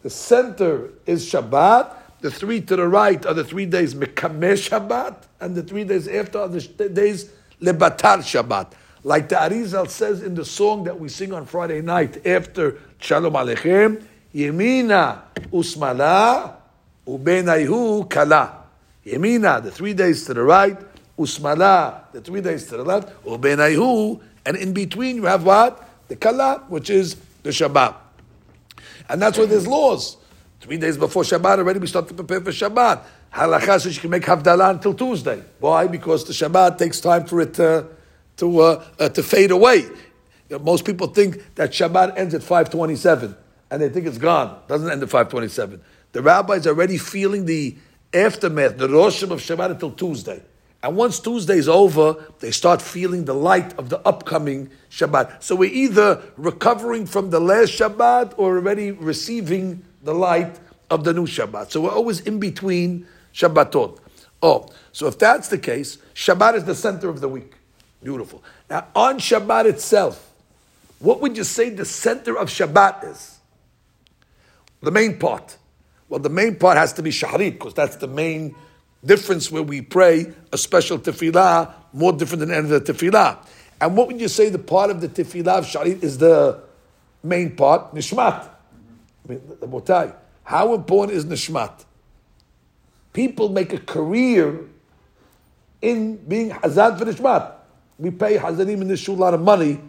The 0.02 0.10
center 0.10 0.90
is 1.06 1.24
Shabbat. 1.24 1.94
The 2.24 2.30
three 2.30 2.62
to 2.62 2.76
the 2.76 2.88
right 2.88 3.26
are 3.26 3.34
the 3.34 3.44
three 3.44 3.66
days 3.66 3.94
Mekamesh 3.94 4.70
Shabbat, 4.70 5.14
and 5.40 5.54
the 5.54 5.62
three 5.62 5.84
days 5.84 6.08
after 6.08 6.38
are 6.38 6.48
the 6.48 6.88
days 6.88 7.30
Lebatar 7.60 8.20
Shabbat. 8.20 8.72
Like 9.02 9.28
the 9.28 9.34
Arizal 9.34 9.90
says 9.90 10.22
in 10.22 10.34
the 10.34 10.46
song 10.46 10.84
that 10.84 10.98
we 10.98 11.10
sing 11.10 11.34
on 11.34 11.44
Friday 11.44 11.82
night 11.82 12.26
after 12.26 12.78
Shalom 12.96 13.34
Aleichem, 13.34 14.02
Yemina 14.34 15.20
Usmala 15.52 16.56
Ubenaihu 17.06 18.08
Kala. 18.08 18.64
Yemina, 19.04 19.62
the 19.62 19.70
three 19.70 19.92
days 19.92 20.24
to 20.24 20.32
the 20.32 20.42
right, 20.42 20.78
Usmala, 21.18 22.10
the 22.12 22.22
three 22.22 22.40
days 22.40 22.68
to 22.68 22.78
the 22.78 22.84
left, 22.84 23.22
Ubenaihu, 23.26 24.18
and 24.46 24.56
in 24.56 24.72
between 24.72 25.16
you 25.16 25.24
have 25.24 25.44
what? 25.44 25.86
The 26.08 26.16
Kala, 26.16 26.64
which 26.68 26.88
is 26.88 27.16
the 27.42 27.50
Shabbat. 27.50 27.96
And 29.10 29.20
that's 29.20 29.36
why 29.36 29.44
there's 29.44 29.66
laws. 29.66 30.16
Three 30.64 30.78
days 30.78 30.96
before 30.96 31.24
Shabbat 31.24 31.58
already 31.58 31.78
we 31.78 31.86
start 31.86 32.08
to 32.08 32.14
prepare 32.14 32.40
for 32.40 32.50
Shabbat. 32.50 33.02
Halakha 33.34 33.78
says 33.78 33.96
you 33.96 34.00
can 34.00 34.08
make 34.08 34.22
Havdalah 34.22 34.70
until 34.70 34.94
Tuesday. 34.94 35.42
Why? 35.60 35.86
Because 35.86 36.24
the 36.24 36.32
Shabbat 36.32 36.78
takes 36.78 37.00
time 37.00 37.26
for 37.26 37.42
it 37.42 37.52
to, 37.54 37.86
to, 38.38 38.60
uh, 38.60 38.84
uh, 38.98 39.10
to 39.10 39.22
fade 39.22 39.50
away. 39.50 39.84
Most 40.48 40.86
people 40.86 41.08
think 41.08 41.54
that 41.56 41.72
Shabbat 41.72 42.16
ends 42.16 42.32
at 42.32 42.40
527 42.40 43.36
and 43.70 43.82
they 43.82 43.90
think 43.90 44.06
it's 44.06 44.16
gone. 44.16 44.56
It 44.64 44.68
doesn't 44.68 44.90
end 44.90 45.02
at 45.02 45.10
527. 45.10 45.82
The 46.12 46.22
rabbis 46.22 46.66
are 46.66 46.70
already 46.70 46.96
feeling 46.96 47.44
the 47.44 47.76
aftermath, 48.14 48.78
the 48.78 48.88
Roshim 48.88 49.32
of 49.32 49.40
Shabbat 49.40 49.72
until 49.72 49.90
Tuesday. 49.90 50.40
And 50.82 50.96
once 50.96 51.20
Tuesday's 51.20 51.68
over, 51.68 52.24
they 52.40 52.50
start 52.50 52.80
feeling 52.80 53.26
the 53.26 53.34
light 53.34 53.78
of 53.78 53.90
the 53.90 54.00
upcoming 54.08 54.70
Shabbat. 54.90 55.42
So 55.42 55.56
we're 55.56 55.70
either 55.70 56.22
recovering 56.38 57.04
from 57.04 57.28
the 57.28 57.40
last 57.40 57.78
Shabbat 57.78 58.32
or 58.38 58.56
already 58.56 58.92
receiving 58.92 59.84
the 60.04 60.14
light 60.14 60.60
of 60.90 61.02
the 61.02 61.12
new 61.12 61.26
Shabbat. 61.26 61.70
So 61.70 61.80
we're 61.80 61.90
always 61.90 62.20
in 62.20 62.38
between 62.38 63.06
Shabbatot. 63.32 63.98
Oh, 64.42 64.68
so 64.92 65.06
if 65.08 65.18
that's 65.18 65.48
the 65.48 65.58
case, 65.58 65.98
Shabbat 66.14 66.54
is 66.54 66.64
the 66.64 66.74
center 66.74 67.08
of 67.08 67.20
the 67.20 67.28
week. 67.28 67.54
Beautiful. 68.02 68.44
Now, 68.70 68.86
on 68.94 69.18
Shabbat 69.18 69.64
itself, 69.64 70.30
what 70.98 71.20
would 71.20 71.36
you 71.36 71.44
say 71.44 71.70
the 71.70 71.84
center 71.84 72.38
of 72.38 72.48
Shabbat 72.48 73.10
is? 73.10 73.38
The 74.82 74.90
main 74.90 75.18
part. 75.18 75.56
Well, 76.08 76.20
the 76.20 76.28
main 76.28 76.56
part 76.56 76.76
has 76.76 76.92
to 76.94 77.02
be 77.02 77.10
Shahrit, 77.10 77.52
because 77.52 77.72
that's 77.74 77.96
the 77.96 78.06
main 78.06 78.54
difference 79.04 79.50
where 79.50 79.62
we 79.62 79.80
pray 79.80 80.32
a 80.52 80.58
special 80.58 80.98
tefillah, 80.98 81.72
more 81.94 82.12
different 82.12 82.40
than 82.40 82.50
any 82.50 82.66
other 82.66 82.78
the 82.78 82.92
tefillah. 82.92 83.38
And 83.80 83.96
what 83.96 84.06
would 84.08 84.20
you 84.20 84.28
say 84.28 84.50
the 84.50 84.58
part 84.58 84.90
of 84.90 85.00
the 85.00 85.08
tefillah 85.08 85.58
of 85.58 85.64
sharit 85.66 86.02
is 86.02 86.18
the 86.18 86.60
main 87.22 87.56
part? 87.56 87.94
Nishmat. 87.94 88.50
How 90.44 90.74
important 90.74 91.16
is 91.16 91.24
nishmat? 91.24 91.84
People 93.12 93.48
make 93.48 93.72
a 93.72 93.78
career 93.78 94.60
in 95.80 96.16
being 96.16 96.50
hazard 96.50 96.98
for 96.98 97.04
nishmat. 97.04 97.52
We 97.98 98.10
pay 98.10 98.36
hazarim 98.36 98.82
in 98.82 98.88
this 98.88 99.00
shul 99.00 99.14
a 99.14 99.16
lot 99.16 99.34
of 99.34 99.40
money. 99.40 99.80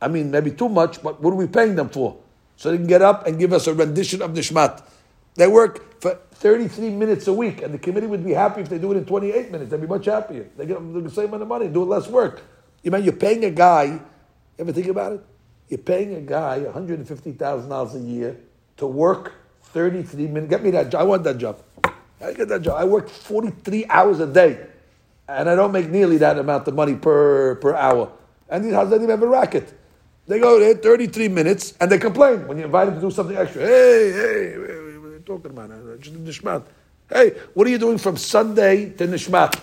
I 0.00 0.08
mean, 0.08 0.30
maybe 0.30 0.50
too 0.50 0.68
much, 0.68 1.02
but 1.02 1.22
what 1.22 1.32
are 1.32 1.36
we 1.36 1.46
paying 1.46 1.74
them 1.74 1.88
for? 1.88 2.18
So 2.56 2.70
they 2.70 2.76
can 2.76 2.86
get 2.86 3.02
up 3.02 3.26
and 3.26 3.38
give 3.38 3.52
us 3.52 3.66
a 3.66 3.74
rendition 3.74 4.22
of 4.22 4.32
nishmat. 4.32 4.82
They 5.34 5.46
work 5.46 6.00
for 6.00 6.18
33 6.32 6.90
minutes 6.90 7.26
a 7.26 7.32
week, 7.32 7.62
and 7.62 7.72
the 7.72 7.78
committee 7.78 8.06
would 8.06 8.24
be 8.24 8.32
happy 8.32 8.60
if 8.60 8.68
they 8.68 8.78
do 8.78 8.92
it 8.92 8.98
in 8.98 9.04
28 9.04 9.50
minutes. 9.50 9.70
They'd 9.70 9.80
be 9.80 9.86
much 9.86 10.04
happier. 10.04 10.48
They 10.56 10.66
get 10.66 10.78
the 10.78 11.10
same 11.10 11.26
amount 11.26 11.42
of 11.42 11.48
money, 11.48 11.68
do 11.68 11.84
less 11.84 12.08
work. 12.08 12.42
You 12.82 12.90
mean 12.90 13.04
you're 13.04 13.14
paying 13.14 13.44
a 13.44 13.50
guy, 13.50 13.98
ever 14.58 14.72
think 14.72 14.86
about 14.86 15.12
it? 15.12 15.24
You're 15.68 15.78
paying 15.78 16.14
a 16.14 16.20
guy 16.20 16.60
$150,000 16.60 17.94
a 17.94 17.98
year 17.98 18.36
to 18.78 18.86
work 18.86 19.34
33 19.62 20.26
minutes. 20.28 20.50
Get 20.50 20.62
me 20.62 20.70
that 20.72 20.90
job. 20.90 21.00
I 21.00 21.04
want 21.04 21.24
that 21.24 21.38
job. 21.38 21.62
I 22.20 22.32
get 22.32 22.48
that 22.48 22.62
job. 22.62 22.78
I 22.78 22.84
work 22.84 23.08
43 23.08 23.86
hours 23.86 24.20
a 24.20 24.26
day, 24.26 24.66
and 25.28 25.48
I 25.48 25.54
don't 25.54 25.72
make 25.72 25.90
nearly 25.90 26.16
that 26.18 26.38
amount 26.38 26.66
of 26.66 26.74
money 26.74 26.94
per, 26.94 27.56
per 27.56 27.74
hour. 27.74 28.10
And 28.48 28.64
these 28.64 28.72
houses 28.72 28.92
don't 28.92 29.02
even 29.02 29.10
have 29.10 29.22
a 29.22 29.26
racket. 29.26 29.72
They 30.26 30.38
go 30.40 30.58
there 30.58 30.74
33 30.74 31.28
minutes, 31.28 31.74
and 31.80 31.90
they 31.90 31.98
complain 31.98 32.48
when 32.48 32.58
you 32.58 32.64
invite 32.64 32.86
them 32.86 32.96
to 32.96 33.00
do 33.00 33.10
something 33.10 33.36
extra. 33.36 33.62
Hey, 33.62 34.12
hey, 34.12 34.58
what 34.58 34.70
are 34.70 35.12
you 35.12 35.22
talking 35.24 35.50
about? 35.50 35.70
Uh, 35.70 35.96
just 35.98 36.16
Nishmat. 36.16 36.64
Hey, 37.08 37.30
what 37.54 37.66
are 37.66 37.70
you 37.70 37.78
doing 37.78 37.98
from 37.98 38.16
Sunday 38.16 38.90
to 38.90 39.06
Nishmat? 39.06 39.60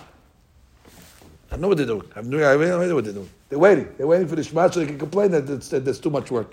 I 1.54 1.56
know 1.56 1.68
what 1.68 1.76
they're 1.76 1.86
doing. 1.86 2.02
I 2.12 2.18
have 2.18 2.26
no 2.26 2.38
idea 2.38 2.94
what 2.94 3.04
they're 3.04 3.12
doing. 3.12 3.30
They're 3.48 3.58
waiting. 3.58 3.88
They're 3.96 4.06
waiting 4.06 4.26
for 4.26 4.34
the 4.34 4.42
Shema 4.42 4.68
so 4.70 4.80
they 4.80 4.86
can 4.86 4.98
complain 4.98 5.30
that, 5.30 5.46
that 5.46 5.84
there's 5.84 6.00
too 6.00 6.10
much 6.10 6.30
work. 6.30 6.52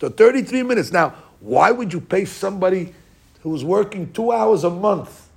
So 0.00 0.08
33 0.08 0.62
minutes. 0.62 0.90
Now, 0.90 1.14
why 1.42 1.72
would 1.72 1.92
you 1.92 2.00
pay 2.00 2.24
somebody 2.24 2.94
who's 3.42 3.64
working 3.64 4.12
two 4.12 4.30
hours 4.30 4.62
a 4.62 4.70
month? 4.70 5.28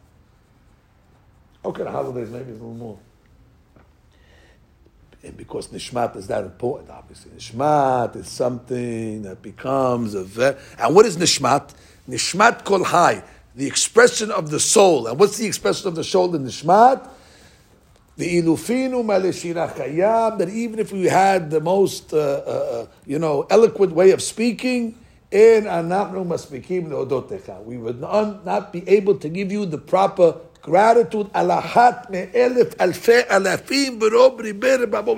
Okay, 1.64 1.84
the 1.84 1.90
holidays 1.90 2.30
maybe 2.30 2.52
a 2.52 2.54
little 2.54 2.74
more. 2.76 3.00
And 5.24 5.36
because 5.36 5.70
Nishmat 5.70 6.16
is 6.16 6.28
that 6.28 6.44
important, 6.44 6.92
obviously. 6.92 7.32
Nishmat 7.32 8.16
is 8.16 8.28
something 8.28 9.24
that 9.24 9.42
becomes 9.42 10.14
a... 10.14 10.56
And 10.78 10.94
what 10.94 11.08
is 11.08 11.18
Nishmat? 11.18 11.74
Nishmat 12.08 12.64
kol 12.64 12.84
hai, 12.84 13.24
the 13.56 13.66
expression 13.66 14.30
of 14.30 14.52
the 14.52 14.60
soul. 14.60 15.08
And 15.08 15.20
what's 15.20 15.40
the 15.40 15.48
expression 15.48 15.88
of 15.88 15.96
the 15.96 16.04
soul 16.04 16.36
in 16.36 16.46
Nishmat? 16.46 17.10
The 18.16 18.44
ilufinu 18.44 19.04
maleshira 19.04 19.74
chayam, 19.74 20.38
that 20.38 20.50
even 20.50 20.78
if 20.78 20.92
we 20.92 21.06
had 21.06 21.50
the 21.50 21.60
most, 21.60 22.14
uh, 22.14 22.18
uh, 22.18 22.20
uh 22.50 22.88
you 23.08 23.18
know, 23.18 23.48
eloquent 23.50 23.94
way 23.94 24.12
of 24.12 24.22
speaking, 24.22 24.96
we 25.36 25.60
would 27.78 28.00
not, 28.00 28.46
not 28.46 28.72
be 28.72 28.88
able 28.88 29.18
to 29.18 29.28
give 29.28 29.52
you 29.52 29.66
the 29.66 29.78
proper 29.78 30.38
gratitude. 30.62 31.30
We 31.34 31.42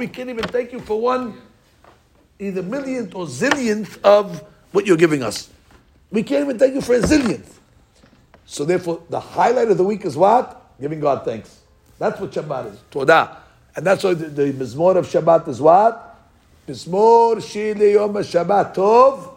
can't 0.07 0.29
even 0.31 0.45
thank 0.45 0.71
you 0.71 0.79
for 0.79 0.99
one, 0.99 1.39
either 2.39 2.63
millionth 2.63 3.13
or 3.13 3.27
zillionth 3.27 4.01
of 4.03 4.43
what 4.71 4.87
you're 4.87 4.97
giving 4.97 5.21
us. 5.21 5.51
We 6.09 6.23
can't 6.23 6.45
even 6.45 6.57
thank 6.57 6.73
you 6.73 6.81
for 6.81 6.95
a 6.95 6.99
zillionth. 6.99 7.53
So 8.47 8.65
therefore, 8.65 9.03
the 9.11 9.19
highlight 9.19 9.69
of 9.69 9.77
the 9.77 9.83
week 9.83 10.03
is 10.03 10.17
what? 10.17 10.63
Giving 10.81 10.99
God 10.99 11.25
thanks. 11.25 11.59
That's 11.99 12.19
what 12.19 12.31
Shabbat 12.31 12.73
is. 12.73 12.79
Todah. 12.89 13.37
And 13.75 13.85
that's 13.85 14.03
why 14.03 14.15
the, 14.15 14.29
the 14.29 14.51
Mizmor 14.51 14.95
of 14.95 15.05
Shabbat 15.05 15.47
is 15.47 15.61
what? 15.61 16.17
Mizmor 16.67 17.35
Shili 17.35 17.93
Yom 17.93 18.15
Shabbat 18.15 18.73
Tov. 18.73 19.35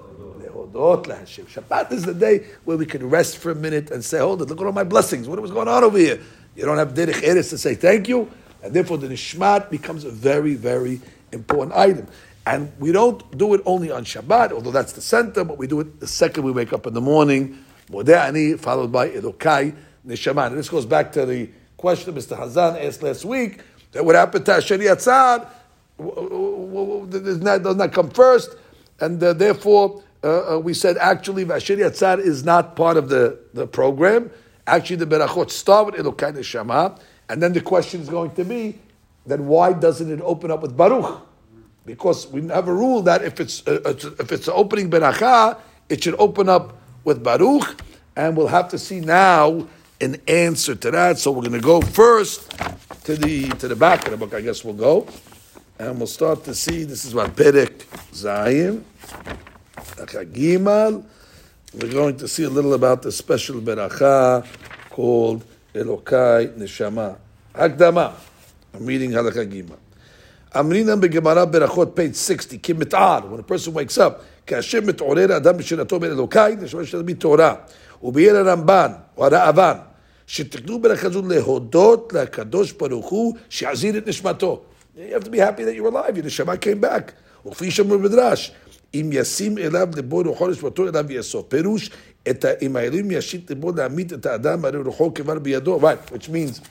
Shabbat 0.73 1.93
is 1.93 2.05
the 2.05 2.15
day 2.15 2.47
where 2.65 2.77
we 2.77 2.87
can 2.87 3.09
rest 3.09 3.39
for 3.39 3.51
a 3.51 3.55
minute 3.55 3.91
and 3.91 4.05
say, 4.05 4.19
hold 4.19 4.43
it, 4.43 4.49
look 4.49 4.61
at 4.61 4.67
all 4.67 4.73
my 4.73 4.85
blessings. 4.85 5.29
What 5.29 5.41
was 5.41 5.51
going 5.51 5.69
on 5.69 5.85
over 5.85 5.99
here? 5.99 6.21
You 6.57 6.65
don't 6.65 6.79
have 6.79 6.95
Derech 6.95 7.23
Eretz 7.23 7.51
to 7.51 7.59
say 7.59 7.75
thank 7.75 8.09
you. 8.09 8.31
And 8.63 8.75
therefore 8.75 8.99
the 8.99 9.09
Nishmat 9.09 9.71
becomes 9.71 10.05
a 10.05 10.11
very, 10.11 10.55
very 10.55 11.01
important 11.33 11.77
item. 11.77 12.07
And 12.47 12.73
we 12.79 12.93
don't 12.93 13.37
do 13.37 13.55
it 13.55 13.61
only 13.65 13.91
on 13.91 14.05
Shabbat, 14.05 14.53
although 14.53 14.71
that's 14.71 14.93
the 14.93 15.01
center, 15.01 15.45
but 15.45 15.59
we 15.59 15.67
do 15.67 15.81
it 15.81 16.01
the 16.01 16.07
second 16.07 16.45
we 16.45 16.53
wake 16.53 16.73
up 16.73 16.87
in 16.87 16.95
the 16.95 17.01
morning. 17.01 17.65
Modeh 17.91 18.59
followed 18.59 18.93
by 18.93 19.11
Elokai 19.11 19.75
Neshama. 20.07 20.47
And 20.47 20.59
this 20.59 20.69
goes 20.69 20.87
back 20.87 21.13
to 21.13 21.27
the 21.27 21.51
question 21.77 22.15
Mr. 22.15 22.39
Hazan 22.39 22.85
asked 22.85 23.03
last 23.03 23.25
week, 23.25 23.61
that 23.93 24.05
what 24.05 24.15
happened 24.15 24.47
to 24.47 24.55
Asher 24.55 24.79
Yatzar, 24.79 25.49
does 27.11 27.39
does 27.39 27.77
not 27.77 27.93
come 27.93 28.11
first, 28.11 28.57
and 29.01 29.23
uh, 29.23 29.33
therefore 29.33 30.03
uh, 30.23 30.57
uh, 30.57 30.59
we 30.59 30.75
said 30.75 30.97
actually 30.99 31.51
Asher 31.51 31.77
Yatzar 31.77 32.19
is 32.19 32.45
not 32.45 32.77
part 32.77 32.97
of 32.97 33.09
the, 33.09 33.39
the 33.55 33.67
program. 33.67 34.31
Actually, 34.67 34.97
the 34.97 35.07
Berachot 35.07 35.51
start 35.51 35.87
with 35.87 35.95
Elokai 35.97 36.37
Neshama, 36.37 36.99
and 37.29 37.43
then 37.43 37.53
the 37.53 37.61
question 37.61 38.01
is 38.01 38.09
going 38.09 38.31
to 38.33 38.45
be, 38.45 38.79
then 39.27 39.47
why 39.47 39.73
doesn't 39.73 40.11
it 40.13 40.21
open 40.23 40.51
up 40.51 40.63
with 40.63 40.77
Baruch? 40.77 41.27
because 41.87 42.27
we 42.29 42.47
have 42.49 42.69
a 42.69 42.75
rule 42.75 43.03
that 43.03 43.25
if 43.25 43.41
it's 43.41 43.67
uh, 43.67 43.81
if 44.19 44.33
it's 44.33 44.49
an 44.49 44.55
opening 44.57 44.91
beracha, 44.91 45.59
it 45.89 46.05
should 46.05 46.15
open 46.19 46.49
up 46.49 46.79
with 47.05 47.23
baruch, 47.23 47.83
and 48.17 48.37
we'll 48.37 48.47
have 48.47 48.69
to 48.69 48.79
see 48.79 49.01
now 49.01 49.67
an 50.01 50.17
answer 50.29 50.75
to 50.75 50.91
that. 50.91 51.19
So 51.19 51.33
we're 51.33 51.43
going 51.43 51.61
to 51.61 51.61
go 51.61 51.81
first 51.81 52.51
to 53.05 53.17
the 53.17 53.49
to 53.59 53.69
the 53.69 53.77
back 53.77 54.05
of 54.05 54.13
the 54.13 54.17
book. 54.17 54.35
I 54.35 54.41
guess 54.41 54.65
we'll 54.65 54.75
go, 54.75 55.07
and 55.79 55.99
we'll 55.99 56.07
start 56.07 56.45
to 56.45 56.55
see. 56.55 56.85
This 56.85 57.05
is 57.05 57.15
what 57.15 57.35
Perek 57.35 57.87
Zayim, 58.13 58.83
Gimal, 60.10 61.04
we're 61.74 61.92
going 61.92 62.18
to 62.18 62.28
see 62.28 62.44
a 62.44 62.50
little 62.50 62.74
about 62.74 63.02
the 63.02 63.12
special 63.12 63.62
beracha 63.62 64.46
called 64.90 65.44
Elokai 65.74 66.58
Neshama. 66.58 67.18
Hakdama. 67.54 68.14
I'm 68.74 68.86
reading 68.86 69.12
Halakha 69.12 69.50
Gima. 69.50 69.78
Amrinam 70.54 71.02
beGemara 71.02 71.50
Berachot, 71.50 71.96
page 71.96 72.16
60, 72.16 72.60
Kimit'ar, 72.60 73.30
when 73.30 73.40
a 73.40 73.44
person 73.44 73.74
wakes 73.74 73.98
up, 73.98 74.22
כאשר 74.48 74.82
מתעורר 74.82 75.34
האדם 75.34 75.58
בשאלתו 75.58 76.00
בין 76.00 76.12
אלוקיי, 76.12 76.56
נשמע 76.62 76.86
שזה 76.86 77.04
מתורה. 77.04 77.56
וביאר 78.04 78.36
הרמב"ן, 78.36 78.92
או 79.18 79.26
הרעב"ן, 79.26 79.78
שתקנו 80.28 80.82
ברכה 80.82 81.10
זו 81.10 81.22
להודות 81.22 82.14
לקדוש 82.14 82.72
ברוך 82.72 83.10
הוא 83.10 83.36
שיחזיר 83.50 83.98
את 83.98 84.08
נשמתו. 84.08 84.64
You 84.96 85.00
have 85.14 85.24
to 85.24 85.30
be 85.30 85.40
happy 85.40 85.64
that 85.64 85.76
you're 85.76 85.88
alive, 85.88 86.16
your 86.18 86.26
נשמה 86.26 86.54
came 86.54 86.82
back. 86.82 87.12
וכפי 87.48 87.72
שאמרו 87.72 88.00
במדרש, 88.00 88.52
אם 88.94 89.10
ישים 89.14 89.58
אליו 89.58 89.88
ליבו 89.96 90.22
רוחו 90.26 90.48
נשמתו 90.48 90.88
אליו 90.88 91.12
יאסוף. 91.12 91.46
פירוש, 91.48 91.92
אם 92.62 92.76
האלוהים 92.76 93.12
ישית 93.12 93.50
ליבו 93.50 93.72
להמית 93.72 94.14
את 94.14 94.26
האדם, 94.26 94.66
הרי 94.66 94.78
רוחו 94.78 95.14
כבר 95.14 95.40
בידו. 95.40 95.80
Right, 95.82 96.14
which 96.14 96.30
means, 96.30 96.62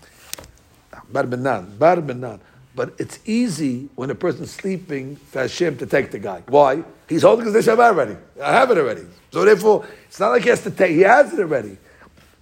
בר 1.12 1.22
בנן, 1.22 1.64
בר 1.78 2.00
בנן. 2.00 2.36
But 2.76 2.90
it's 2.98 3.20
easy 3.24 3.88
when 3.94 4.10
a 4.10 4.16
person's 4.16 4.50
sleeping 4.50 5.16
for 5.30 5.40
Hashem 5.40 5.76
to 5.78 5.86
take 5.86 6.10
the 6.10 6.18
guy. 6.18 6.42
Why? 6.48 6.82
He's 7.08 7.22
holding 7.22 7.46
his 7.46 7.54
neshama 7.54 7.84
already. 7.90 8.16
I 8.42 8.52
have 8.52 8.70
it 8.72 8.78
already. 8.78 9.06
So 9.32 9.44
therefore, 9.44 9.86
it's 10.08 10.18
not 10.18 10.30
like 10.30 10.42
he 10.42 10.48
has 10.48 10.62
to 10.62 10.72
take. 10.72 10.90
He 10.90 11.02
has 11.02 11.32
it 11.32 11.38
already. 11.38 11.76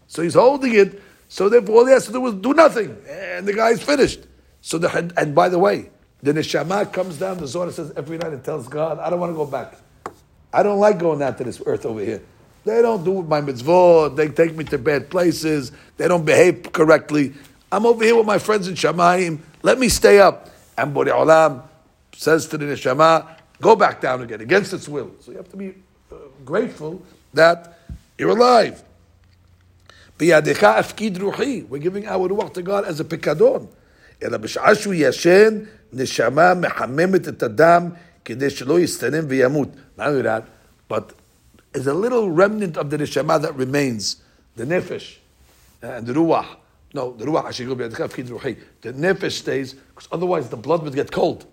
So 0.07 0.23
he's 0.23 0.35
holding 0.35 0.75
it. 0.75 1.03
So 1.29 1.51
therefore, 1.51 1.77
all 1.77 1.87
he 1.87 1.93
has 1.93 2.07
to 2.07 2.13
do 2.13 2.27
is 2.29 2.35
do 2.35 2.55
nothing, 2.55 2.97
and 3.09 3.47
the 3.47 3.53
guy's 3.53 3.83
finished. 3.83 4.21
So 4.63 4.79
the 4.79 5.13
and 5.17 5.35
by 5.35 5.49
the 5.51 5.59
way, 5.59 5.91
the 6.22 6.34
neshama 6.34 6.92
comes 6.92 7.18
down. 7.18 7.38
The 7.38 7.48
Zohar 7.48 7.72
says 7.72 7.92
every 7.96 8.18
night 8.18 8.34
and 8.34 8.44
tells 8.44 8.68
God, 8.68 9.00
"I 9.00 9.10
don't 9.10 9.20
want 9.20 9.32
to 9.32 9.38
go 9.38 9.46
back. 9.46 9.78
I 10.52 10.64
don't 10.64 10.80
like 10.80 10.98
going 10.98 11.20
down 11.20 11.36
to 11.36 11.44
this 11.44 11.62
earth 11.66 11.86
over 11.86 12.00
here. 12.00 12.22
They 12.66 12.82
don't 12.82 13.04
do 13.04 13.22
my 13.22 13.42
mitzvot. 13.42 14.16
They 14.16 14.28
take 14.28 14.56
me 14.56 14.64
to 14.66 14.78
bad 14.78 15.10
places. 15.10 15.72
They 15.98 16.08
don't 16.08 16.26
behave 16.26 16.72
correctly. 16.74 17.34
I'm 17.72 17.86
over 17.86 18.04
here 18.04 18.16
with 18.16 18.26
my 18.26 18.40
friends 18.40 18.68
in 18.68 18.76
Shamayim. 18.76 19.40
Let 19.62 19.80
me 19.80 19.90
stay 19.90 20.20
up. 20.20 20.50
And 20.78 20.94
Borei 20.96 21.12
Olam 21.12 21.64
says 22.14 22.48
to 22.48 22.58
the 22.58 22.66
neshama, 22.66 23.28
go 23.62 23.76
back 23.76 24.02
down 24.02 24.22
again 24.22 24.42
against 24.42 24.74
its 24.74 24.88
will. 24.90 25.12
So 25.22 25.32
you 25.32 25.38
have 25.38 25.50
to 25.50 25.58
be 25.58 25.76
uh, 26.12 26.16
grateful 26.44 27.02
that 27.34 27.80
you're 28.18 28.32
alive. 28.32 28.84
We're 30.20 30.42
giving 30.42 32.08
our 32.08 32.28
ruach 32.28 32.54
to 32.56 32.62
God 32.64 32.86
as 32.86 33.00
a 33.00 33.04
pikadon. 33.04 33.68
אלא 34.23 34.37
בשעה 34.37 34.75
שהוא 34.75 34.95
ישן, 34.97 35.59
נשמה 35.93 36.55
מחממת 36.55 37.29
את 37.29 37.43
הדם 37.43 37.89
כדי 38.25 38.51
שלא 38.51 38.81
יסתנן 38.81 39.25
וימות. 39.29 39.69
Not 39.99 40.03
only 40.03 40.23
that, 40.23 40.43
but 40.89 41.13
there's 41.73 41.87
a 41.87 41.95
little 41.95 42.31
remnant 42.31 42.77
of 42.77 42.91
the 42.91 42.99
neshama 42.99 43.41
that 43.43 43.55
remains, 43.57 44.17
the 44.57 44.65
nefesh 44.65 45.17
and 45.83 46.07
the 46.07 46.13
ruach. 46.13 46.47
No, 46.95 47.13
the 47.13 47.25
ruach 47.25 48.57
The 48.81 48.93
nefesh 48.93 49.33
stays 49.33 49.75
because 49.75 50.09
otherwise 50.13 50.49
the 50.49 50.57
blood 50.57 50.83
would 50.83 50.95
get 50.95 51.11
cold. 51.11 51.47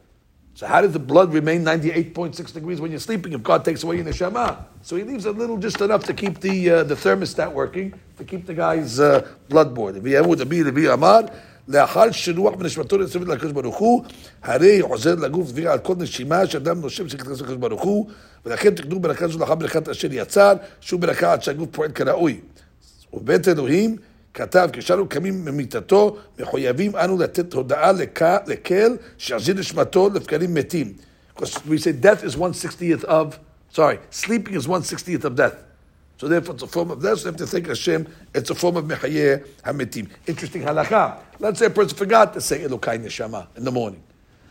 So 0.55 0.67
how 0.67 0.81
does 0.81 0.91
the 0.91 0.99
blood 0.99 1.33
remain 1.33 1.63
98.6 1.63 2.53
degrees 2.53 2.81
when 2.81 2.91
you're 2.91 2.99
sleeping 2.99 3.31
if 3.31 3.41
God 3.41 3.63
takes 3.63 3.83
away 3.83 3.95
your 3.97 4.05
neshama? 4.05 4.65
So 4.81 4.97
he 4.97 5.03
leaves 5.03 5.25
a 5.25 5.31
little, 5.31 5.57
just 5.57 5.79
enough 5.79 6.03
to 6.05 6.13
keep 6.13 6.41
the 6.41 6.69
uh, 6.69 6.83
the 6.83 6.95
thermostat 6.95 7.53
working, 7.53 7.93
to 8.17 8.25
keep 8.25 8.45
the 8.45 8.53
guy's 8.53 8.99
uh, 8.99 9.25
blood 9.47 9.73
boiling. 9.73 10.03
לאחר 11.68 12.10
שרוח 12.12 12.54
בנשמתו 12.54 12.96
נצבת 12.96 13.28
לקדוש 13.28 13.52
ברוך 13.52 13.76
הוא, 13.76 14.04
הרי 14.42 14.80
עוזר 14.80 15.14
לגוף 15.14 15.50
דביר 15.50 15.70
על 15.70 15.78
כל 15.78 15.94
נשימה 15.98 16.46
שאדם 16.46 16.80
נושם 16.80 17.08
שנכנס 17.08 17.40
לקדוש 17.40 17.56
ברוך 17.56 17.82
הוא, 17.82 18.06
ולכן 18.46 18.74
תקנו 18.74 19.00
ברכה 19.00 19.28
זו 19.28 19.38
לאחר 19.38 19.54
ברכת 19.54 19.88
אשר 19.88 20.08
יצר, 20.10 20.52
שהוא 20.80 21.00
ברכה 21.00 21.32
עד 21.32 21.42
שהגוף 21.42 21.68
פועל 21.72 21.92
כראוי. 21.92 22.40
ובית 23.12 23.48
אלוהים 23.48 23.96
כתב, 24.34 24.68
כשאנו 24.72 25.08
קמים 25.08 25.44
ממיטתו, 25.44 26.16
מחויבים 26.38 26.96
אנו 26.96 27.18
לתת 27.18 27.52
הודעה 27.52 27.92
לקל, 28.46 28.96
שיחזיר 29.18 29.54
נשמתו 29.54 30.10
לבקרים 30.14 30.54
מתים. 30.54 30.92
Because 31.36 31.56
we 31.66 31.78
say 31.78 31.92
death 31.92 32.22
is 32.22 32.36
160th 32.36 33.04
of, 33.04 33.38
sorry, 33.70 33.98
sleeping 34.10 34.54
is 34.54 34.66
160th 34.66 35.24
of 35.24 35.34
death. 35.36 35.56
So 36.16 36.28
therefore 36.28 36.54
it's 36.54 36.62
a 36.62 36.68
form 36.68 36.90
of 36.90 37.02
death, 37.02 37.18
so 37.18 37.24
you 37.24 37.32
have 37.32 37.36
to 37.36 37.46
thank 37.46 37.66
Hashem, 37.66 38.06
it's 38.34 38.50
a 38.50 38.54
form 38.54 38.76
of 38.76 38.84
mechayeh 38.84 39.46
hamitim. 39.62 40.08
Interesting 40.26 40.62
halakha. 40.62 41.18
Let's 41.40 41.58
say 41.58 41.66
a 41.66 41.70
person 41.70 41.96
forgot 41.96 42.32
to 42.34 42.40
say 42.40 42.60
Elokai 42.60 43.02
Neshama 43.04 43.48
in 43.56 43.64
the 43.64 43.72
morning. 43.72 44.02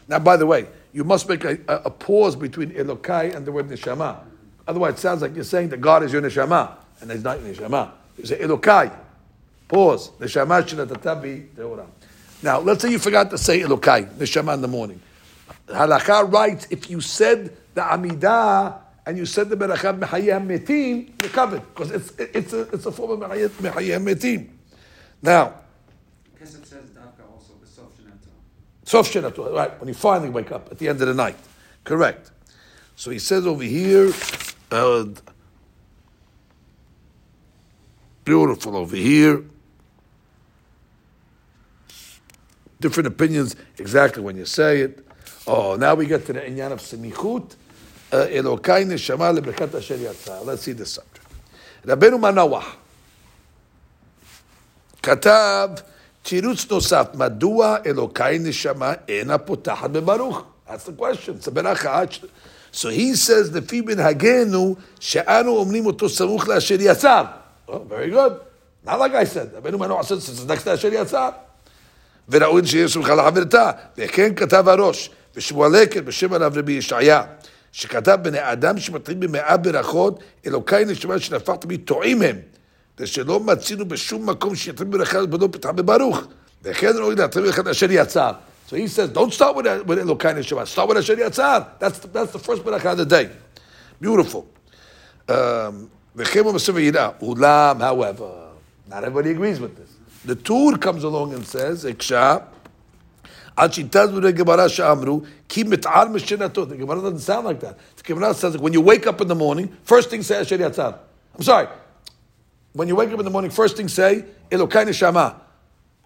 Now, 0.07 0.19
by 0.19 0.35
the 0.35 0.45
way, 0.45 0.67
you 0.91 1.03
must 1.05 1.29
make 1.29 1.45
a, 1.45 1.57
a, 1.67 1.75
a 1.85 1.89
pause 1.89 2.35
between 2.35 2.71
Elokai 2.71 3.33
and 3.35 3.45
the 3.45 3.51
word 3.51 3.69
Neshama. 3.69 4.19
Otherwise, 4.67 4.95
it 4.95 4.99
sounds 4.99 5.21
like 5.21 5.35
you're 5.35 5.45
saying 5.45 5.69
that 5.69 5.79
God 5.79 6.03
is 6.03 6.11
your 6.11 6.21
Neshama, 6.21 6.75
and 7.01 7.09
He's 7.09 7.23
not 7.23 7.41
your 7.41 7.53
Neshama. 7.53 7.91
You 8.17 8.25
say 8.25 8.39
Elokai. 8.39 8.93
Pause. 9.69 10.11
Neshama 10.19 10.61
shenatatabi 10.63 11.55
teora. 11.55 11.87
Now, 12.41 12.59
let's 12.59 12.81
say 12.81 12.91
you 12.91 12.99
forgot 12.99 13.29
to 13.29 13.37
say 13.37 13.61
Elokai, 13.61 14.11
Neshama 14.15 14.53
in 14.55 14.61
the 14.61 14.67
morning. 14.67 15.01
Halakha 15.67 16.31
writes, 16.31 16.67
if 16.69 16.89
you 16.89 16.99
said 16.99 17.55
the 17.73 17.81
Amidah 17.81 18.82
and 19.05 19.17
you 19.17 19.25
said 19.25 19.49
the 19.49 19.57
Berachah 19.57 19.99
Mechayeh 19.99 20.45
Metim, 20.45 21.11
you're 21.21 21.31
covered, 21.31 21.61
because 21.73 21.91
it's, 21.91 22.11
it's, 22.17 22.53
a, 22.53 22.61
it's 22.73 22.85
a 22.85 22.91
form 22.91 23.21
of 23.21 23.29
Mechayeh 23.29 24.01
Metim. 24.01 24.49
Now, 25.21 25.55
because 26.33 26.55
it 26.55 26.65
says 26.65 26.85
Dafka 26.89 27.29
also, 27.31 27.53
the 27.61 27.67
Sof 27.67 27.91
Shenato. 27.97 28.29
Sof 28.83 29.11
Shenato, 29.11 29.53
right, 29.53 29.79
when 29.79 29.87
you 29.87 29.93
finally 29.93 30.29
wake 30.29 30.51
up 30.51 30.71
at 30.71 30.77
the 30.77 30.87
end 30.87 31.01
of 31.01 31.07
the 31.07 31.13
night. 31.13 31.37
Correct. 31.83 32.31
So 32.95 33.11
he 33.11 33.19
says 33.19 33.45
over 33.45 33.63
here, 33.63 34.11
uh, 34.71 35.05
beautiful 38.23 38.77
over 38.77 38.95
here. 38.95 39.43
different 42.83 43.07
opinions 43.07 43.55
exactly 43.77 44.21
when 44.21 44.35
you 44.35 44.45
say 44.45 44.81
it. 44.81 45.07
Oh, 45.47 45.77
now 45.77 45.95
we 45.95 46.05
get 46.05 46.25
to 46.25 46.33
the 46.33 46.41
inyan 46.41 46.73
of 46.73 46.81
semichut. 46.81 47.55
Elokai 48.13 48.85
neshama 48.85 49.37
lebrakat 49.37 49.73
asher 49.75 49.97
yatzah. 49.97 50.45
Let's 50.45 50.61
see 50.61 50.73
the 50.73 50.85
subject. 50.85 51.25
Rabbeinu 51.85 52.19
Manoach. 52.19 52.75
Katab 55.01 55.81
chirut 56.23 56.67
nosaf. 56.67 57.15
Madua 57.15 57.83
Elokai 57.83 58.39
neshama 58.39 58.99
ena 59.09 59.39
potahat 59.39 59.91
bebaruch. 59.91 60.45
That's 60.67 60.83
the 60.83 60.93
question. 60.93 61.35
It's 61.35 61.47
a 61.47 61.51
beracha. 61.51 62.29
So 62.71 62.89
he 62.89 63.15
says, 63.15 63.51
the 63.51 63.61
fibin 63.61 63.97
hagenu 63.97 64.79
she'anu 64.99 65.51
omnim 65.63 65.87
oto 65.87 66.07
samuch 66.07 66.41
la'asher 66.41 66.77
yatzah. 66.77 67.87
Very 67.87 68.09
good. 68.09 68.39
Not 68.85 68.99
like 68.99 69.15
I 69.15 69.23
said. 69.23 69.53
Rabbeinu 69.53 69.79
Manoach 69.79 70.05
says, 70.05 70.29
it's 70.29 70.43
next 70.43 70.63
to 70.63 70.71
asher 70.71 70.91
yatzah. 70.91 71.35
וראוי 72.29 72.67
שיש 72.67 72.93
שמחה 72.93 73.15
לחברתה, 73.15 73.71
וכן 73.97 74.35
כתב 74.35 74.69
הראש, 74.69 75.09
ושמואלקל 75.35 76.01
בשם 76.01 76.33
הרב 76.33 76.57
רבי 76.57 76.71
ישעיה, 76.71 77.23
שכתב 77.73 78.17
בני 78.21 78.37
אדם 78.41 78.77
שמתחיל 78.77 79.17
במאה 79.17 79.57
ברכות, 79.57 80.19
אלוקיי 80.45 80.85
נשמה 80.85 81.19
שנפחת 81.19 81.65
בי 81.65 81.77
טועים 81.77 82.21
הם. 82.21 82.35
ושלא 82.99 83.39
מצינו 83.39 83.87
בשום 83.87 84.29
מקום 84.29 84.55
שיתחיל 84.55 84.87
ברכה 84.87 85.17
ולא 85.31 85.47
פתחה 85.51 85.71
בברוך. 85.71 86.21
וכן 86.63 86.91
ראוי 86.97 87.15
להתחיל 87.15 87.43
ברכה 87.43 87.71
אשר 87.71 87.87
יצר. 87.89 88.31
So 88.67 88.75
he 88.75 88.87
says, 88.87 89.09
don't 89.09 89.33
start 89.33 89.55
with, 89.55 89.65
with 89.85 89.99
Elokai 89.99 90.33
Neshama, 90.33 90.65
start 90.65 90.87
with 90.87 90.97
Asher 90.97 91.17
Yatzar. 91.17 91.79
That's, 91.79 91.99
that's 91.99 92.31
the 92.31 92.39
first 92.39 92.63
barakah 92.63 92.93
of 92.93 92.97
the 92.97 93.05
day. 93.05 93.29
Beautiful. 93.99 94.47
Um, 95.27 95.91
Ulam, 96.15 97.81
however, 97.81 98.51
not 98.87 99.03
everybody 99.03 99.31
agrees 99.31 99.59
with 99.59 99.75
this. 99.75 99.89
The 100.25 100.35
Tur 100.35 100.77
comes 100.77 101.03
along 101.03 101.33
and 101.33 101.45
says, 101.45 101.83
Iksha, 101.83 102.43
Al 103.57 103.69
Shitaz 103.69 104.19
the 104.21 104.33
Gemara 104.33 104.65
Shamru, 104.65 105.27
Ki 105.47 105.63
Mit'al 105.63 106.09
Mishinato. 106.09 106.67
The 106.67 106.75
Gemara 106.75 107.01
doesn't 107.01 107.19
sound 107.19 107.45
like 107.45 107.59
that. 107.59 107.77
The 107.97 108.03
Gemara 108.03 108.33
says, 108.33 108.57
when 108.57 108.73
you 108.73 108.81
wake 108.81 109.05
up 109.05 109.21
in 109.21 109.27
the 109.27 109.35
morning, 109.35 109.75
first 109.83 110.09
thing 110.09 110.23
say 110.23 110.39
Asher 110.39 110.57
Yatzar. 110.57 110.97
I'm 111.35 111.43
sorry. 111.43 111.67
When 112.73 112.87
you 112.87 112.95
wake 112.95 113.11
up 113.11 113.19
in 113.19 113.25
the 113.25 113.31
morning, 113.31 113.51
first 113.51 113.77
thing 113.77 113.87
say, 113.87 114.25
Elokai 114.49 114.87
Neshama. 114.87 115.35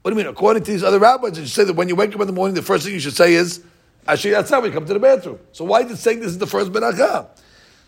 What 0.02 0.12
do 0.12 0.18
you 0.18 0.24
mean? 0.24 0.28
According 0.28 0.64
to 0.64 0.72
these 0.72 0.84
other 0.84 1.00
rabbis, 1.00 1.40
you 1.40 1.46
say 1.48 1.64
that 1.64 1.74
when 1.74 1.88
you 1.90 1.96
wake 1.96 2.14
up 2.14 2.22
in 2.22 2.28
the 2.28 2.34
morning, 2.34 2.56
the 2.56 2.62
first 2.62 2.86
thing 2.86 2.94
you 2.94 3.00
should 3.00 3.16
say 3.16 3.34
is, 3.34 3.64
Asher 4.08 4.30
Yatzar, 4.30 4.62
when 4.62 4.72
you 4.72 4.78
come 4.78 4.86
to 4.86 4.94
the 4.94 5.00
bathroom. 5.00 5.40
So 5.54 5.66
why 5.66 5.82
is 5.82 5.92
it 5.92 5.98
saying 5.98 6.20
this 6.20 6.30
is 6.30 6.38
the 6.38 6.48
first 6.48 6.72
Beracha? 6.72 7.28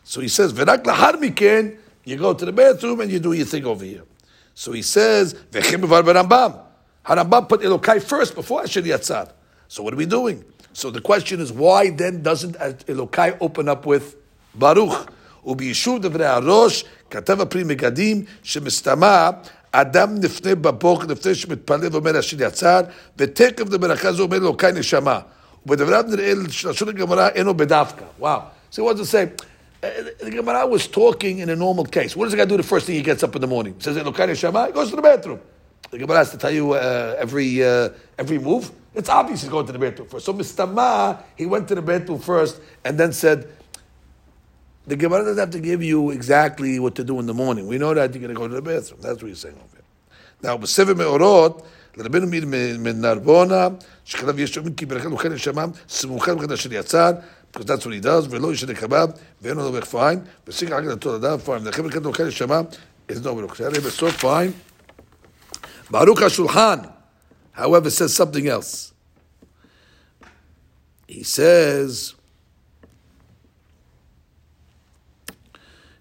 So 0.04 0.22
he 0.22 0.28
says, 0.28 0.54
Verak 0.54 0.84
Lahar 0.84 1.13
Miken, 1.13 1.78
you 2.04 2.17
go 2.17 2.34
to 2.34 2.45
the 2.45 2.52
bathroom 2.52 3.02
and 3.02 3.12
you 3.12 3.19
do 3.19 3.34
your 3.34 3.45
thing 3.45 3.65
over 3.65 3.86
here. 3.86 4.04
So 4.54 4.72
he 4.72 4.82
says, 4.82 5.34
V'chem 5.52 5.86
Rambam. 5.86 6.62
Harambam 7.06 7.48
put 7.48 7.62
Elokai 7.62 8.02
first 8.02 8.36
before 8.36 8.63
Asher 8.63 8.82
Yatzar. 8.82 9.32
So 9.68 9.83
what 9.83 9.94
are 9.94 9.96
we 9.96 10.07
doing? 10.07 10.44
So 10.72 10.90
the 10.90 11.00
question 11.00 11.40
is, 11.40 11.53
why 11.53 11.90
then 11.90 12.22
doesn't 12.22 12.57
Elokai 12.87 13.37
open 13.40 13.68
up 13.68 13.87
with 13.87 14.16
Baruch? 14.55 15.11
וביישוב 15.46 16.03
דברי 16.03 16.27
הראש, 16.27 16.85
כתב 17.11 17.40
הפרי 17.40 17.64
מגדים, 17.64 18.24
שמסתמא, 18.42 19.31
אדם 19.72 20.14
נפנה 20.20 20.55
בבוקר, 20.55 21.07
לפני 21.07 21.35
שמתפלל 21.35 21.88
ואומר 21.92 22.16
השם 22.16 22.37
יצר, 22.40 22.81
ותקף 23.18 23.70
לברכה 23.70 24.12
זו 24.12 24.22
אומר 24.22 24.37
אלוקי 24.37 24.66
נשמה. 24.74 25.20
ובדבריו 25.66 26.05
נראה 26.09 26.33
לשון 26.68 26.88
הגמרא 26.88 27.29
אינו 27.29 27.55
בדווקא. 27.55 28.05
וואו. 28.18 28.40
So 28.72 28.77
he 28.77 28.83
wants 28.83 29.00
to 29.00 29.07
say, 29.07 29.27
Uh, 29.85 29.90
the 30.18 30.31
Gemara 30.31 30.66
was 30.66 30.87
talking 30.87 31.40
in 31.40 31.50
a 31.50 31.57
normal 31.57 31.85
case. 31.85 32.16
What 32.16 32.24
does 32.24 32.33
the 32.33 32.38
guy 32.38 32.46
do 32.46 32.57
the 32.57 32.62
first 32.62 32.87
thing 32.87 32.94
he 32.94 33.03
gets 33.03 33.22
up 33.22 33.35
in 33.37 33.42
the 33.42 33.46
morning? 33.46 33.74
Says 33.81 33.98
Elokai 33.98 34.29
Neshama, 34.31 34.68
he 34.68 34.72
goes 34.72 34.88
to 34.88 34.96
the 34.96 35.03
bathroom. 35.03 35.40
The 35.90 35.98
Gemara 35.98 36.18
has 36.18 36.31
to 36.33 36.38
tell 36.38 36.50
you 36.50 36.72
uh, 36.72 37.16
every 37.18 37.64
uh, 37.64 37.90
every 38.18 38.38
move. 38.38 38.70
It's 38.94 39.09
obvious 39.09 39.42
he's 39.42 39.50
going 39.50 39.66
to 39.66 39.72
the 39.72 39.79
bathroom 39.79 40.09
first. 40.09 40.27
So 40.27 40.33
Mistama, 40.33 41.22
he 41.37 41.46
went 41.46 41.68
to 41.68 41.74
the 41.74 41.83
bathroom 41.83 42.20
first 42.20 42.61
and 42.85 42.98
then 42.98 43.12
said, 43.12 43.48
the 44.87 44.96
Gemara 44.96 45.24
doesn't 45.24 45.38
have 45.38 45.50
to 45.50 45.61
give 45.61 45.83
you 45.83 46.11
exactly 46.11 46.79
what 46.79 46.94
to 46.96 47.05
do 47.05 47.18
in 47.18 47.27
the 47.27 47.35
morning. 47.35 47.66
We 47.66 47.79
know 47.79 47.92
that 47.94 48.14
you're 48.14 48.20
going 48.20 48.35
to 48.35 48.40
go 48.40 48.46
to 48.46 48.55
the 48.55 48.62
bathroom. 48.62 49.00
That's 49.00 49.20
what 49.20 49.29
he's 49.29 49.40
saying 49.40 49.57
over 49.57 49.77
here. 49.77 49.85
Now, 50.42 50.57
בסבב 50.57 50.98
מאורות, 50.98 51.62
לרבנו 51.96 52.27
מאיר 52.27 52.46
מנרבונה, 52.79 53.68
שכתב 54.05 54.38
יש 54.38 54.55
שומעים 54.55 54.74
כי 54.74 54.87
ברכת 54.87 55.07
אוכל 55.07 55.29
נשמם, 55.29 55.70
סמוכה 55.88 56.33
לברכת 56.33 56.53
אשר 56.53 56.72
יצר, 56.72 57.12
because 57.53 57.64
that's 57.64 57.87
what 57.87 57.92
he 57.92 58.05
does, 58.05 58.27
ולא 58.31 58.53
ישנה 58.53 58.74
קבב, 58.74 59.09
ואין 59.42 59.57
לו 59.57 59.70
דרך 59.70 59.85
פיין, 59.85 60.20
וסיק 60.48 60.70
רק 60.70 60.85
לתור 60.85 61.16
אדם 61.16 61.38
פיין, 61.38 61.66
ולכן 61.66 61.83
ברכת 61.83 62.05
אוכל 62.05 62.24
נשמם, 62.24 62.64
is 63.11 63.14
no 63.14 63.22
ברוך. 63.22 63.57
שהרי 63.57 63.81
בסוף 63.81 64.16
פיין, 64.16 64.53
Aruch 65.91 66.17
HaShulchan, 66.17 66.91
however, 67.52 67.89
says 67.89 68.13
something 68.13 68.47
else. 68.47 68.93
He 71.08 71.23
says, 71.23 72.13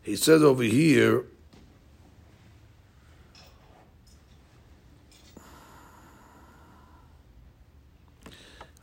he 0.02 0.16
says 0.16 0.42
over 0.42 0.62
here, 0.62 1.24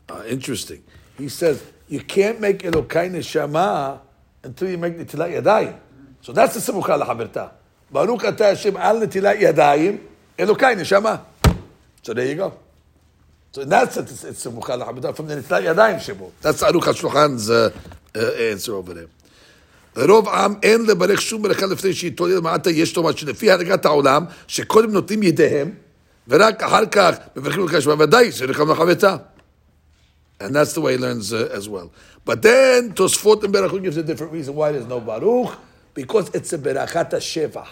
uh, 0.10 0.24
interesting. 0.28 0.84
He 1.20 1.30
says, 1.30 1.64
you 1.88 2.00
can't 2.00 2.42
make 2.42 2.60
Elokai 2.60 3.12
Neshama 3.12 4.00
until 4.44 4.70
you 4.72 4.80
make 4.80 4.98
Nitilat 4.98 5.40
Yadayim. 5.40 5.78
So 6.22 6.34
that's 6.34 6.56
the 6.56 6.72
simukha 6.72 7.00
Lachavirta. 7.00 7.52
Baruch 7.92 8.26
Ata 8.26 8.46
Hashem 8.46 8.76
Al 8.78 9.02
Nitilat 9.02 9.38
Yadayim. 9.38 10.00
Elokai 10.39 10.77
Neshama. 10.77 11.21
So 12.03 12.15
there 12.15 12.27
you 12.27 12.35
go. 12.37 12.53
So 13.53 13.63
in 13.63 13.69
that 13.69 13.93
sense, 13.93 14.11
it's, 14.13 14.25
it's 14.25 14.47
Simucha 14.47 14.81
LaChaberta 14.81 15.15
from 15.15 15.27
the 15.27 15.37
Netilat 15.37 15.75
Yadayim 15.75 15.97
Shemo. 15.97 16.31
That's 16.41 16.63
Aruch 16.63 16.83
HaShulchan's 16.83 17.51
uh, 17.51 17.71
uh, 18.15 18.21
answer 18.51 18.75
over 18.75 18.95
there. 18.95 19.09
רוב 19.97 20.29
עם 20.29 20.55
אין 20.63 20.87
לברך 20.87 21.21
שום 21.21 21.43
ברכה 21.43 21.67
לפני 21.67 21.93
שיתעורר 21.93 22.37
למטה, 22.37 22.71
יש 22.71 22.97
לומר 22.97 23.17
שלפי 23.17 23.51
הנהגת 23.51 23.85
העולם, 23.85 24.25
שקודם 24.47 24.93
נותנים 24.93 25.23
ידיהם, 25.23 25.71
ורק 26.29 26.63
אחר 26.63 26.87
כך 26.87 27.17
מברכים 27.37 27.65
לך 27.65 27.83
שמע 27.83 27.95
ודאי, 27.99 28.31
זה 28.31 28.47
לכם 28.47 28.71
לחבטה. 28.71 29.17
And 30.41 30.55
that's 30.55 30.73
the 30.73 30.81
way 30.81 30.93
he 30.93 30.99
learns 30.99 31.33
uh, 31.33 31.49
as 31.53 31.69
well. 31.69 31.91
But 32.25 32.41
then 32.41 32.95
Tosfot 32.95 33.43
and 33.45 33.53
Baruch 33.53 33.83
gives 33.83 33.97
a 33.97 34.03
different 34.03 34.33
reason 34.33 34.55
why 34.55 34.73
there's 34.73 34.87
no 34.87 35.01
Baruch, 35.01 35.59
because 35.93 36.31
it's 36.33 36.53
a 36.53 36.59
Berachat 36.59 37.11
Shevach. 37.11 37.69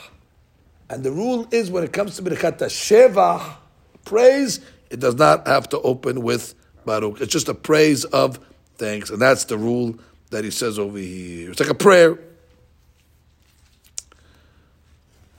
And 0.90 1.05
the 1.05 1.11
rule 1.11 1.47
is 1.51 1.71
when 1.71 1.85
it 1.85 1.92
comes 1.92 2.16
to 2.16 2.23
Berachat 2.23 2.59
Shevach, 2.59 3.57
praise, 4.05 4.61
it 4.90 5.01
does 5.01 5.16
not 5.16 5.47
have 5.47 5.68
to 5.71 5.81
open 5.81 6.23
with 6.23 6.55
Baruch. 6.87 7.21
It's 7.21 7.33
just 7.33 7.49
a 7.49 7.55
praise 7.55 8.05
of 8.07 8.40
thanks. 8.79 9.11
And 9.11 9.21
that's 9.21 9.44
the 9.44 9.59
rule 9.59 9.97
that 10.31 10.44
he 10.44 10.51
says 10.51 10.79
over 10.79 10.99
here. 10.99 11.51
It's 11.51 11.61
like 11.61 11.68
a 11.68 11.75
prayer. 11.75 12.18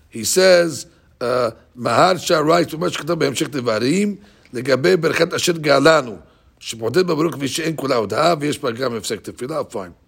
He 0.10 0.24
says, 0.24 0.86
מהר 1.76 2.18
שהרייט 2.18 2.74
ומה 2.74 2.90
שכתב 2.90 3.14
בהמשך 3.14 3.50
דברים, 3.50 4.16
לגבי 4.54 4.98
ברכת 4.98 5.34
אשר 5.34 5.58
גאלנו, 5.58 6.18
שמעודד 6.60 7.08
בברוך 7.08 7.36
כפי 7.36 7.48
שאין 7.48 7.74
כולה 7.76 7.96
הודאה, 7.96 8.34
ויש 8.40 8.60
בה 8.60 8.72
גם 8.72 8.96
הפסק 8.96 9.22
תפילה, 9.22 9.62
fine. 9.72 10.03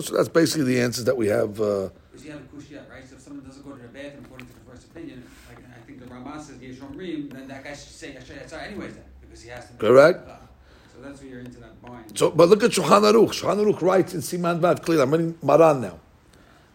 so 0.00 0.16
that's 0.16 0.28
basically 0.28 0.64
the 0.64 0.80
answers 0.80 1.04
that 1.04 1.16
we 1.16 1.26
have. 1.28 1.60
Uh, 1.60 1.88
Because 2.10 2.24
you 2.26 2.32
have 2.32 2.40
a 2.40 2.50
kushya, 2.54 2.90
right? 2.90 3.06
So 3.08 3.16
if 3.16 3.22
someone 3.22 3.44
doesn't 3.44 3.64
go 3.64 3.72
to 3.72 3.82
the 3.82 3.88
bathroom 3.88 4.24
according 4.26 4.46
to 4.46 4.54
the 4.54 4.64
first 4.70 4.84
opinion, 4.90 5.24
like 5.48 5.58
I 5.76 5.80
think 5.86 6.00
the 6.00 6.06
Ramah 6.06 6.42
says 6.42 6.60
Yesh 6.62 6.76
Omrim, 6.76 7.32
then 7.32 7.48
that 7.48 7.64
guy 7.64 7.70
should 7.70 7.96
say 8.02 8.08
Yashar 8.16 8.36
Yatzar 8.42 8.60
anyways 8.68 8.94
then, 8.94 9.04
because 9.20 9.42
he 9.42 9.50
has 9.50 9.66
to. 9.68 9.72
Correct. 9.74 10.20
So 10.94 11.02
that's 11.02 11.20
where 11.20 11.30
you're 11.30 11.40
into 11.40 11.58
that 11.60 11.74
bind. 11.82 12.16
So, 12.18 12.30
but 12.30 12.48
look 12.48 12.62
at 12.62 12.70
Shulchan 12.70 13.02
Aruch. 13.10 13.32
Shulchan 13.38 13.58
Aruch 13.64 13.80
writes 13.82 14.14
in 14.14 14.20
Siman 14.20 14.60
Vav 14.60 14.82
clearly. 14.82 15.02
I'm 15.02 15.10
reading 15.10 15.34
Maran 15.42 15.80
now. 15.80 15.98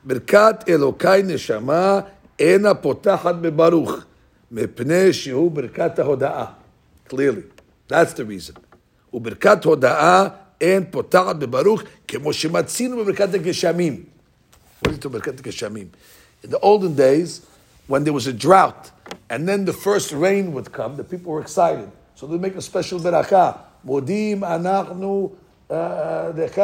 ברכת 0.04 0.64
אלוקיי 0.70 1.24
נשמה 1.24 2.00
אינה 2.40 2.74
פותחת 2.74 3.36
בברוך, 3.36 3.92
מפני 4.52 5.14
שהוא 5.14 5.52
ברכת 5.52 6.00
ההודאה. 6.00 6.46
Clearly. 7.10 7.44
That's 7.90 8.14
the 8.14 8.26
reason. 8.26 8.60
וברכת 9.14 9.64
הודאה 9.64 10.28
אין 10.62 10.84
פותחת 10.92 11.36
בברוך, 11.36 11.82
כמו 12.08 12.34
שמצינו 12.34 12.98
בברכת 12.98 13.34
הגשמים. 13.34 14.04
What 14.86 14.90
is 14.90 15.06
it 15.06 15.08
ברכת 15.08 15.40
הגשמים? 15.40 15.88
In 16.44 16.50
the 16.50 16.60
olden 16.60 16.96
days, 16.96 17.42
when 17.88 18.04
there 18.04 18.14
was 18.14 18.28
a 18.28 18.34
drought, 18.34 18.92
and 19.30 19.48
then 19.48 19.66
the 19.66 19.74
first 19.74 20.12
rain 20.12 20.54
would 20.54 20.72
come, 20.72 20.96
the 20.96 21.04
people 21.04 21.32
were 21.34 21.42
excited. 21.42 21.90
So 22.16 22.28
they 22.28 22.38
make 22.38 22.56
a 22.56 22.62
special 22.62 23.00
ברכה. 23.00 23.52
מודים 23.86 24.44
אנחנו 24.44 25.30
אה, 25.72 26.30
לך, 26.38 26.62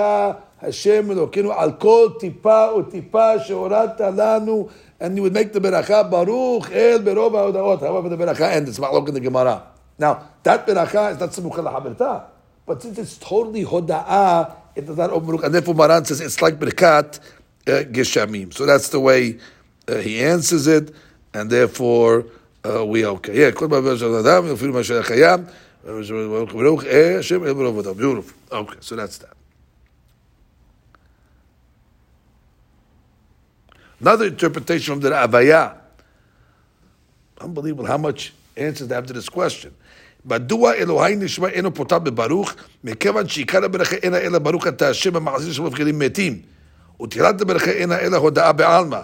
השם 0.61 1.11
אלוקינו, 1.11 1.53
על 1.53 1.71
כל 1.71 2.07
טיפה 2.19 2.67
וטיפה 2.79 3.39
שהורדת 3.39 4.01
לנו, 4.01 4.67
and 5.01 5.17
you 5.17 5.21
would 5.21 5.33
make 5.33 5.53
the 5.55 5.59
ברכה, 5.59 6.03
ברוך 6.03 6.71
אל 6.71 7.01
ברוב 7.03 7.35
ההודעות. 7.35 7.81
However, 7.81 8.09
the 8.09 8.17
ברכה 8.17 8.53
ends, 8.53 8.69
it's 8.69 8.79
look 8.79 9.09
in 9.09 9.13
the 9.13 9.19
Gemara. 9.19 9.61
Now, 9.99 10.17
that 10.43 10.67
ברכה 10.67 11.11
is 11.11 11.21
not 11.21 11.31
סמוכה 11.31 11.61
לחברתה, 11.61 12.17
but 12.67 12.81
since 12.81 12.97
it's 12.97 13.17
totally 13.17 13.65
hoda'ah, 13.65 14.55
it 14.75 14.85
does 14.85 14.97
not 14.97 15.11
open 15.11 15.43
and 15.43 15.53
therefore 15.53 15.75
Maran 15.75 16.05
says 16.05 16.21
it's 16.21 16.41
like 16.41 16.55
berkat 16.55 17.19
uh, 17.67 17.71
geshamim. 17.91 18.53
So 18.53 18.65
that's 18.65 18.89
the 18.89 18.99
way 18.99 19.39
uh, 19.87 19.95
he 19.97 20.21
answers 20.21 20.67
it, 20.67 20.93
and 21.33 21.49
therefore 21.49 22.25
uh, 22.65 22.85
we 22.85 23.03
are 23.03 23.13
okay. 23.13 23.35
Yeah, 23.35 23.51
כל 23.51 23.67
דבר 23.67 23.97
של 23.97 24.15
אדם, 24.15 24.53
אפילו 24.53 24.73
מה 24.73 24.83
שהיה 24.83 25.03
קיים, 25.03 25.45
ברוך 25.83 26.83
אה, 26.85 27.19
השם 27.19 27.43
אל 27.43 27.53
ברוב 27.53 27.79
אדם. 27.79 27.93
Beautiful. 27.93 28.33
Okay, 28.51 28.77
so 28.81 28.95
that's 28.95 29.17
that. 29.17 29.33
Another 33.99 34.25
interpretation 34.27 34.95
from 34.95 35.01
the 35.01 35.09
Avaya. 35.09 35.77
Unbelievable 37.39 37.85
how 37.85 37.97
much 37.97 38.33
answers 38.55 38.87
they 38.87 38.95
have 38.95 39.05
to 39.07 39.13
this 39.13 39.29
question. 39.29 39.73
מדוע 40.28 40.74
אלוהי 40.74 41.16
נשמע 41.16 41.48
אינו 41.48 41.74
פותח 41.74 41.96
בברוך, 41.96 42.54
מכיוון 42.84 43.28
שעיקר 43.28 43.64
הברכה 43.64 43.96
אינה 43.96 44.18
אלא 44.18 44.38
ברוך 44.38 44.66
אתה 44.66 44.88
השם 44.88 45.16
המעזיר 45.16 45.52
שמבחינים 45.52 45.98
מתים, 45.98 46.38
ותחילת 47.02 47.40
הברכה 47.40 47.70
אינה 47.70 47.98
אלא 47.98 48.16
הודאה 48.16 48.52
בעלמא, 48.52 49.00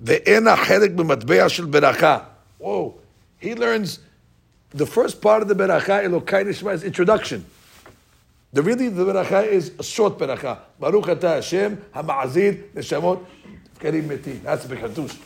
ואינה 0.00 0.56
חלק 0.56 0.90
במטבע 0.90 1.48
של 1.48 1.64
ברכה. 1.64 2.18
Whoa, 2.60 2.64
he 3.42 3.54
learns 3.54 3.98
the 4.74 4.86
first 4.86 5.20
part 5.22 5.42
of 5.42 5.48
the 5.48 5.54
ברכה, 5.54 6.00
אלוהי 6.00 6.44
נשמע, 6.44 6.74
is 6.74 6.84
introduction. 6.84 7.40
The 8.54 8.62
really, 8.62 8.88
the 8.88 9.04
ברכה 9.04 9.42
is 9.42 9.80
a 9.80 9.82
short 9.82 10.18
ברכה. 10.18 10.54
ברוך 10.78 11.08
אתה 11.08 11.36
השם 11.36 11.72
המעזיר 11.94 12.54
נשמות 12.74 13.24
מבחינים 13.72 14.08
מתים. 14.08 14.40
That's 14.44 14.66
בקדוש. 14.68 15.18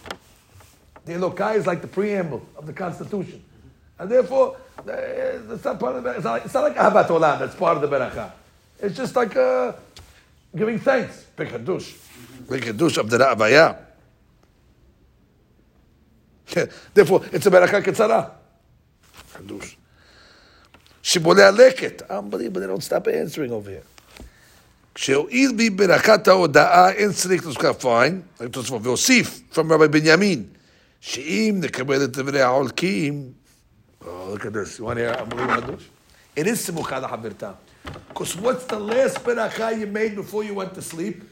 The 1.07 1.11
Elokai 1.11 1.57
is 1.57 1.67
like 1.67 1.83
the 1.83 1.99
preamble 1.99 2.41
of 2.57 2.67
the 2.67 2.73
Constitution. 2.73 3.43
And 3.99 4.11
therefore, 4.11 4.57
it's 4.88 5.66
not 5.66 5.80
part 5.80 5.96
of 5.98 6.04
the, 6.04 6.12
it's 6.12 6.24
not 6.24 6.32
like, 6.32 6.46
it's 6.46 6.54
not 6.54 6.64
like 6.64 6.76
Ahabat 6.76 7.08
Olam, 7.08 7.40
that's 7.40 7.56
part 7.56 7.78
of 7.78 7.82
the 7.82 7.88
Beracha. 7.88 8.32
It's 8.82 8.96
just 8.96 9.16
like 9.16 9.36
uh, 9.36 9.74
giving 10.56 10.80
thanks. 10.80 11.26
Bekadush. 11.38 11.96
Bekadush 12.48 12.98
of 12.98 13.10
the 13.10 13.18
Avaya. 13.18 13.78
therefore, 16.94 17.26
it's 17.32 17.46
a 17.46 17.52
Beracha 17.52 17.84
Ketzara. 17.84 18.32
Kadush. 19.34 19.76
שיבולי 21.02 21.44
הלקט. 21.44 22.02
Unbelievable, 22.10 22.60
they 22.60 22.68
don't 22.68 22.84
stop 22.84 23.08
answering 23.08 23.52
over 23.52 23.70
here. 23.70 23.84
כשהואיל 24.96 25.52
בי 25.56 25.70
ברכת 25.70 26.28
ההודאה, 26.28 26.92
אין 26.92 27.12
צריך 27.12 27.48
לזכר 27.48 27.74
פיין, 27.74 28.22
והוסיף, 28.82 29.42
from 29.54 29.60
רבי 29.70 29.88
בנימין, 29.88 30.44
שאם 31.02 31.56
נקבל 31.64 32.04
את 32.04 32.12
דברי 32.12 32.42
העולקים, 32.42 33.32
Oh, 33.43 33.43
look 34.34 34.46
at 34.46 34.54
this. 34.54 34.80
You 34.80 34.86
want 34.86 34.98
to 34.98 35.04
hear 35.06 35.14
unbelievable? 35.14 35.78
It 36.36 36.48
is 36.48 36.68
Simucha 36.68 37.02
Haberta. 37.10 37.56
Because 38.08 38.36
what's 38.36 38.66
the 38.66 38.80
last 38.80 39.24
beracha 39.24 39.78
you 39.80 39.88
made 39.88 40.16
before 40.16 40.44
you 40.44 40.54
went 40.54 40.74
to 40.76 40.82
sleep? 40.82 41.24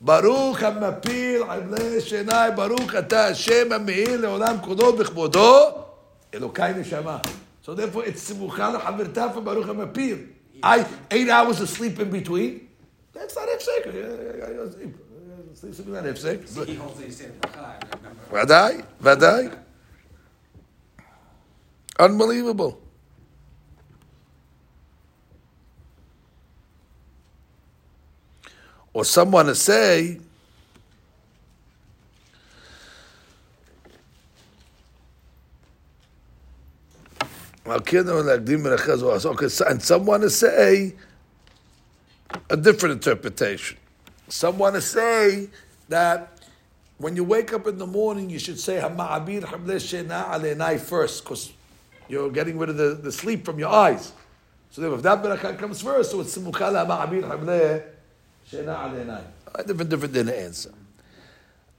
Baruch 0.00 0.62
המפיל 0.62 1.42
עבלי 1.42 2.00
שני, 2.00 2.50
ברוך 2.56 2.94
אתה 2.98 3.26
השם 3.26 3.72
המאיר 3.72 4.20
לעולם 4.20 4.56
כולו 4.60 4.96
בכבודו, 4.96 5.70
אלוקיי 6.34 6.74
נשמה. 6.74 7.18
So 7.64 7.74
therefore 7.74 8.04
it's 8.04 8.30
Simucha 8.30 8.80
Haberta 8.80 9.32
for 9.32 9.40
Baruch 9.40 9.68
המפיל. 9.68 10.18
I, 10.62 10.84
eight 11.10 11.28
hours 11.28 11.60
of 11.60 11.68
sleep 11.68 11.98
in 12.00 12.10
between, 12.10 12.68
that's 13.12 13.36
not 13.36 13.48
הפסק. 13.56 13.82
sleep 15.54 15.72
is 15.72 15.86
not 15.86 16.06
הפסק. 16.06 16.38
He 16.66 16.74
holds 16.74 17.00
Unbelievable. 21.99 22.81
or 28.97 29.05
someone 29.05 29.45
to 29.45 29.53
say, 29.53 30.17
and 39.69 39.83
someone 39.83 40.21
to 40.21 40.31
say 40.31 40.95
a 42.49 42.57
different 42.57 42.93
interpretation. 42.93 43.77
Someone 44.29 44.73
to 44.73 44.81
say 44.81 45.47
that 45.89 46.39
when 46.97 47.15
you 47.15 47.23
wake 47.23 47.53
up 47.53 47.67
in 47.67 47.77
the 47.77 47.85
morning, 47.85 48.31
you 48.31 48.39
should 48.39 48.59
say 48.59 48.79
first, 50.79 51.23
because 51.23 51.53
you're 52.09 52.29
getting 52.31 52.57
rid 52.57 52.69
of 52.69 52.77
the, 52.77 52.95
the 52.95 53.11
sleep 53.11 53.45
from 53.45 53.59
your 53.59 53.69
eyes. 53.69 54.13
So 54.69 54.93
if 54.93 55.01
that 55.01 55.23
barakah 55.23 55.57
comes 55.57 55.81
first, 55.81 56.11
so 56.11 56.21
it's 56.21 56.37
simukha 56.37 56.71
ma'amir 56.87 57.23
hamleh 57.23 57.83
shena 58.49 59.21
A 59.55 59.63
different, 59.63 59.89
different 59.89 60.13
than 60.13 60.25
the 60.27 60.39
answer. 60.39 60.71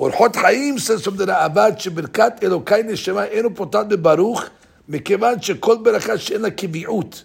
Orchot 0.01 0.37
Chaim 0.37 0.79
says 0.79 1.03
from 1.03 1.17
the 1.17 1.27
Ra'abat 1.27 1.81
שברכת 1.81 2.33
אלוקי 2.43 2.83
נשמה 2.85 3.25
אינו 3.25 3.55
פותחת 3.55 3.87
בברוך 3.87 4.45
מכיוון 4.89 5.43
שכל 5.43 5.77
ברכה 5.83 6.19
שאין 6.19 6.43
לה 6.43 6.51
קביעות. 6.51 7.25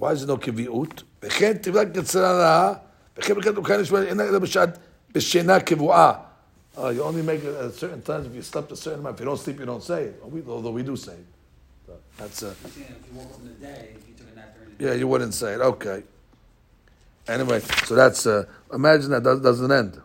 Why 0.00 0.12
is 0.12 0.22
it 0.22 0.28
no 0.28 0.36
קביעות? 0.36 1.02
וכן 1.22 1.52
תבלע 1.52 1.84
קצרה 1.84 2.32
לה 2.32 2.72
וכן 3.16 3.34
ברכת 3.34 3.46
אלוקי 3.46 3.76
נשמה 3.76 4.02
אינה 4.02 4.24
אלא 4.24 4.38
בשעת 4.38 4.78
בשינה 5.12 5.60
קבועה. 5.60 6.12
Uh, 6.76 6.88
you 6.88 7.02
only 7.02 7.22
make 7.22 7.44
it 7.44 7.54
at 7.54 7.72
certain 7.74 8.02
times 8.02 8.26
if 8.26 8.34
you 8.34 8.42
slept 8.42 8.72
a 8.72 8.76
certain 8.76 9.00
amount. 9.00 9.14
If 9.14 9.20
you 9.20 9.26
don't 9.26 9.38
sleep, 9.38 9.60
you 9.60 9.66
don't 9.66 9.82
say 9.82 10.04
it. 10.04 10.22
Although 10.48 10.70
we 10.70 10.82
do 10.82 10.96
say 10.96 11.12
it. 11.12 11.26
That's 12.16 12.42
uh, 12.42 12.54
If 12.64 12.76
you 12.76 12.84
woke 13.12 13.32
up 13.32 13.40
in 13.40 13.48
the 13.48 13.54
day, 13.54 13.90
if 13.96 14.08
you 14.08 14.14
took 14.16 14.32
a 14.32 14.36
nap 14.36 14.54
during 14.56 14.76
the 14.76 14.84
yeah, 14.84 14.94
you 14.94 15.06
wouldn't 15.06 15.34
say 15.34 15.54
it. 15.54 15.60
Okay. 15.60 16.02
Anyway, 17.26 17.60
so 17.60 17.94
that's 17.94 18.26
uh, 18.26 18.44
imagine 18.72 19.10
that 19.10 19.22
does, 19.22 19.40
doesn't 19.40 19.70
end. 19.72 20.00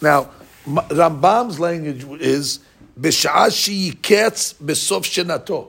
Now, 0.00 0.30
Rambam's 0.66 1.58
language 1.58 2.04
is 2.20 2.60
b'sha'ah 3.00 3.48
sheyiketz 3.48 4.54
b'sof 4.54 5.04
shenato. 5.04 5.68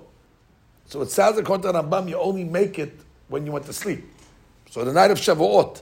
So 0.88 1.02
it 1.02 1.10
sounds 1.10 1.38
according 1.38 1.72
to 1.72 1.80
Rambam, 1.80 2.10
you 2.10 2.18
only 2.18 2.44
make 2.44 2.78
it 2.78 3.00
when 3.28 3.46
you 3.46 3.52
went 3.52 3.66
to 3.66 3.74
sleep. 3.74 4.06
So 4.70 4.84
the 4.84 4.94
night 4.94 5.12
of 5.12 5.18
Shavuot, 5.18 5.82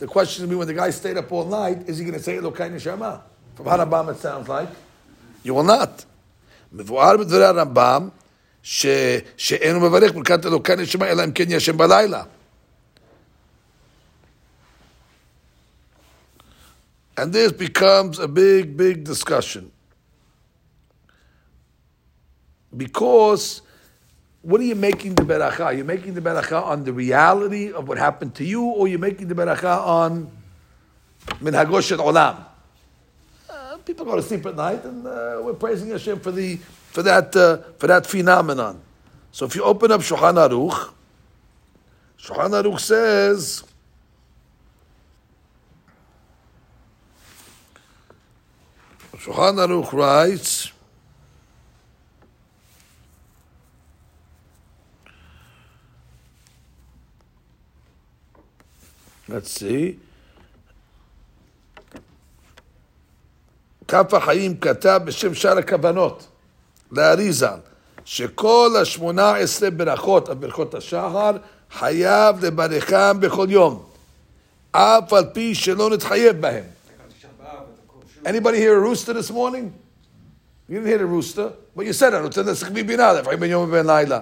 the 0.00 0.06
question 0.06 0.44
to 0.44 0.50
me 0.50 0.56
when 0.56 0.66
the 0.66 0.74
guy 0.74 0.90
stayed 0.90 1.18
up 1.18 1.30
all 1.30 1.44
night, 1.44 1.86
is 1.86 1.98
he 1.98 2.04
going 2.04 2.16
to 2.16 2.22
say 2.22 2.36
Elokai 2.36 2.72
Neshama? 2.72 3.20
From 3.54 3.66
Harambam, 3.66 4.10
it 4.10 4.16
sounds 4.16 4.48
like 4.48 4.68
you 5.44 5.54
will 5.54 5.62
not. 5.62 6.04
מבואר 6.72 7.16
בדברי 7.16 7.44
הרמב"ם 7.44 8.08
שאין 8.62 9.74
הוא 9.74 9.82
מברך 9.88 10.12
ברכת 10.12 10.46
אלוקי 10.46 10.76
נשמה 10.76 11.06
אלא 11.06 11.24
אם 11.24 11.32
כן 11.32 11.44
ישן 11.48 11.76
בלילה. 11.76 12.22
And 17.16 17.32
this 17.32 17.52
becomes 17.52 18.18
a 18.18 18.28
big, 18.28 18.76
big 18.76 19.04
discussion. 19.04 19.70
Because 22.74 23.60
what 24.42 24.60
are 24.60 24.64
you 24.64 24.74
making 24.74 25.14
the 25.14 25.22
beracha? 25.22 25.58
You're 25.58 25.72
you 25.72 25.84
making 25.84 26.14
the 26.14 26.20
beracha 26.20 26.62
on 26.62 26.84
the 26.84 26.92
reality 26.92 27.72
of 27.72 27.88
what 27.88 27.98
happened 27.98 28.34
to 28.36 28.44
you, 28.44 28.62
or 28.62 28.88
you're 28.88 28.98
making 28.98 29.28
the 29.28 29.34
beracha 29.34 29.86
on 29.86 30.30
minhagosh 31.42 31.96
olam? 31.96 32.44
Uh, 33.48 33.76
people 33.84 34.06
go 34.06 34.16
to 34.16 34.22
sleep 34.22 34.46
at 34.46 34.56
night, 34.56 34.84
and 34.84 35.06
uh, 35.06 35.40
we're 35.42 35.52
praising 35.52 35.90
Hashem 35.90 36.20
for 36.20 36.30
the 36.30 36.56
for 36.56 37.02
that 37.02 37.36
uh, 37.36 37.58
for 37.78 37.86
that 37.86 38.06
phenomenon. 38.06 38.80
So 39.30 39.44
if 39.44 39.54
you 39.54 39.62
open 39.62 39.92
up 39.92 40.00
Shulchan 40.00 40.34
Aruch, 40.34 40.90
Shulchan 42.18 42.62
Aruch 42.62 42.80
says. 42.80 43.64
Shulchan 49.16 49.56
Aruch 49.56 49.92
writes. 49.92 50.72
Let's 59.30 59.50
see. 59.50 59.96
כף 63.88 64.14
החיים 64.14 64.56
כתב 64.60 65.00
בשם 65.04 65.34
שאר 65.34 65.58
הכוונות, 65.58 66.26
לאריזה, 66.92 67.48
שכל 68.04 68.70
השמונה 68.82 69.36
עשרה 69.36 69.70
ברכות, 69.70 70.28
ברכות 70.28 70.74
השחר, 70.74 71.30
חייב 71.70 72.44
לברכם 72.44 73.20
בכל 73.20 73.46
יום, 73.50 73.84
אף 74.72 75.12
על 75.12 75.24
פי 75.32 75.54
שלא 75.54 75.90
נתחייב 75.90 76.40
בהם. 76.40 76.64
Anybody 78.24 78.58
hear 78.58 78.76
a 78.76 78.80
rooster 78.80 79.12
this 79.14 79.30
morning? 79.30 79.72
You 80.68 80.74
didn't 80.74 80.86
hear 80.86 80.98
the 80.98 81.06
rooster, 81.06 81.52
but 81.74 81.86
you 81.86 81.92
said 81.92 82.12
it. 82.12 82.22
רוצה 82.22 82.42
לצריך 82.42 82.70
בינה, 82.70 83.12
לפעמים 83.12 83.40
בין 83.40 83.50
יום 83.50 83.68
ובין 83.68 83.86
לילה. 83.86 84.20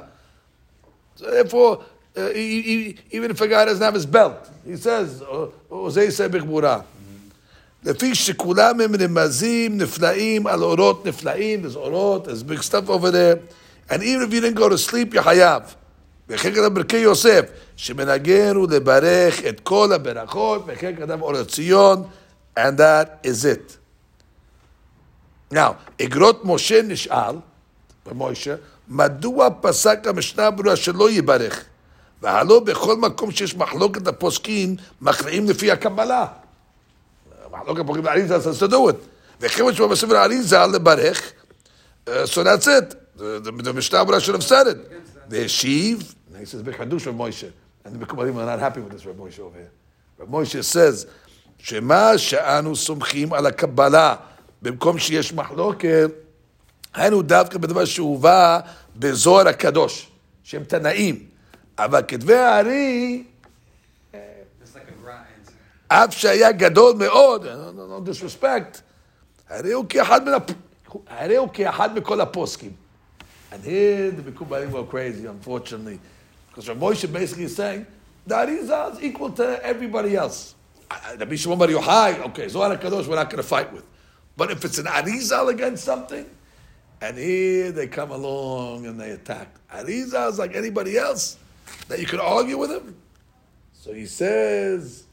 So 1.16 1.20
therefore, 1.20 1.76
uh, 2.17 2.29
he, 2.29 2.61
he, 2.61 2.97
even 3.11 3.31
if 3.31 3.41
a 3.41 3.47
guy 3.47 3.65
doesn't 3.65 3.83
have 3.83 3.93
his 3.93 4.05
belt, 4.05 4.49
he 4.65 4.75
says, 4.75 5.23
וזה 5.71 6.03
יעשה 6.03 6.27
בכבורה. 6.27 6.81
לפי 7.83 8.15
שכולם 8.15 8.81
הם 8.81 8.91
רמזים 8.99 9.77
נפלאים 9.77 10.47
על 10.47 10.63
אורות 10.63 11.05
נפלאים, 11.05 11.65
there's 11.65 11.75
אורות, 11.75 12.27
there's 12.27 12.43
big 12.43 12.63
stuff 12.63 12.89
over 12.89 13.11
there, 13.11 13.39
and 13.89 14.03
even 14.03 14.21
if 14.21 14.33
you 14.33 14.41
didn't 14.41 14.55
go 14.55 14.69
to 14.69 14.77
sleep, 14.77 15.13
you 15.13 15.21
חייב. 15.21 15.63
וכן 16.29 16.51
כתב 16.51 16.73
ברכי 16.73 16.97
יוסף, 16.97 17.45
שמנגן 17.75 18.55
הוא 18.55 18.67
לברך 18.71 19.45
את 19.45 19.59
כל 19.59 19.93
הברכות, 19.93 20.63
וכן 20.67 20.95
כתב 20.95 21.21
אור 21.21 21.37
הציון, 21.37 22.03
and 22.57 22.77
that 22.77 23.27
is 23.27 23.45
it. 23.45 23.77
Now, 25.53 25.73
אגרות 26.01 26.45
משה 26.45 26.81
נשאל, 26.81 27.35
במוישה, 28.05 28.55
מדוע 28.87 29.49
פסק 29.61 30.07
המשנה 30.07 30.51
ברורה 30.51 30.75
שלא 30.75 31.11
יברך? 31.11 31.65
והלא 32.22 32.60
בכל 32.60 32.96
מקום 32.96 33.30
שיש 33.30 33.56
מחלוקת 33.56 34.06
הפוסקים, 34.06 34.76
מכריעים 35.00 35.48
לפי 35.48 35.70
הקבלה. 35.72 36.26
מחלוקת 37.52 37.80
הפוסקים 37.80 38.04
it. 38.90 38.96
וכן 39.40 39.64
מה 39.64 39.72
שבא 39.72 39.86
בספר 39.86 40.16
האריזה 40.16 40.58
לברך, 40.72 41.32
it. 42.66 42.94
The, 43.16 43.20
the, 43.44 43.62
the 43.62 43.72
משנה 43.72 44.04
ברורה 44.04 44.18
should 44.20 44.34
have 44.34 44.48
said 44.48 44.66
it. 44.66 44.76
והשיב, 45.30 46.14
he 46.32 46.44
says, 46.44 46.62
בחידוש 46.64 47.06
רב 47.06 47.14
מוישה. 47.14 47.46
The 47.86 47.98
מקובלים 47.98 48.36
are 48.36 48.40
not 48.40 48.60
happy 48.60 48.78
with 48.78 48.92
this 48.92 49.08
רב 49.08 49.16
מוישה 49.16 49.42
over 49.42 49.56
here. 49.56 50.22
רב 50.22 50.30
מוישה 50.30 50.58
says, 50.58 51.06
שמה 51.58 52.18
שאנו 52.18 52.76
סומכים 52.76 53.32
על 53.32 53.46
הקבלה 53.46 54.14
במקום 54.62 54.98
שיש 54.98 55.32
מחלוקת, 55.32 56.10
היינו 56.94 57.22
דווקא 57.22 57.58
בדבר 57.58 57.84
שהובא 57.84 58.60
בזוהר 58.96 59.48
הקדוש, 59.48 60.08
שהם 60.42 60.64
תנאים. 60.64 61.37
אבל 61.78 62.02
כתבי 62.08 62.34
הארי... 62.34 63.22
אף 65.88 66.14
שהיה 66.14 66.52
גדול 66.52 66.96
מאוד, 66.96 67.46
no 67.46 68.08
disrespect, 68.08 68.80
הרי 69.48 69.72
הוא 69.72 69.86
כאחד 69.88 70.24
מן 70.24 70.34
הפ... 70.34 70.50
הרי 71.06 71.36
הוא 71.36 71.48
כאחד 71.52 71.98
מכל 71.98 72.20
הפוסקים. 72.20 72.72
And 73.50 73.64
here 73.64 74.10
the 74.10 74.22
Mikubalim 74.22 74.70
were 74.70 74.84
crazy, 74.84 75.24
unfortunately. 75.24 75.98
Because 76.48 76.68
Rav 76.68 76.76
Moshe 76.76 77.10
basically 77.10 77.44
is 77.44 77.56
saying, 77.56 77.86
the 78.26 78.34
Arizal 78.34 78.92
is 78.92 79.02
equal 79.02 79.30
to 79.30 79.64
everybody 79.64 80.16
else. 80.16 80.54
Rabbi 81.18 81.36
Shimon 81.36 81.58
Bar 81.58 81.68
Yochai, 81.68 82.26
okay, 82.26 82.48
Zohar 82.48 82.76
HaKadosh 82.76 83.06
we're 83.06 83.16
not 83.16 83.30
going 83.30 83.42
to 83.42 83.48
fight 83.48 83.72
with. 83.72 83.84
But 84.36 84.50
if 84.50 84.62
it's 84.66 84.76
an 84.76 84.84
Arizal 84.84 85.48
against 85.48 85.84
something, 85.84 86.26
and 87.00 87.16
here 87.16 87.72
they 87.72 87.86
come 87.86 88.10
along 88.10 88.84
and 88.84 89.00
they 89.00 89.12
attack. 89.12 89.48
Arizal 89.74 90.28
is 90.28 90.38
like 90.38 90.54
anybody 90.54 90.98
else 90.98 91.38
that 91.88 91.98
you 92.00 92.06
could 92.06 92.20
argue 92.20 92.58
with 92.58 92.70
him. 92.70 92.96
So 93.72 93.92
he 93.92 94.06
says, 94.06 95.04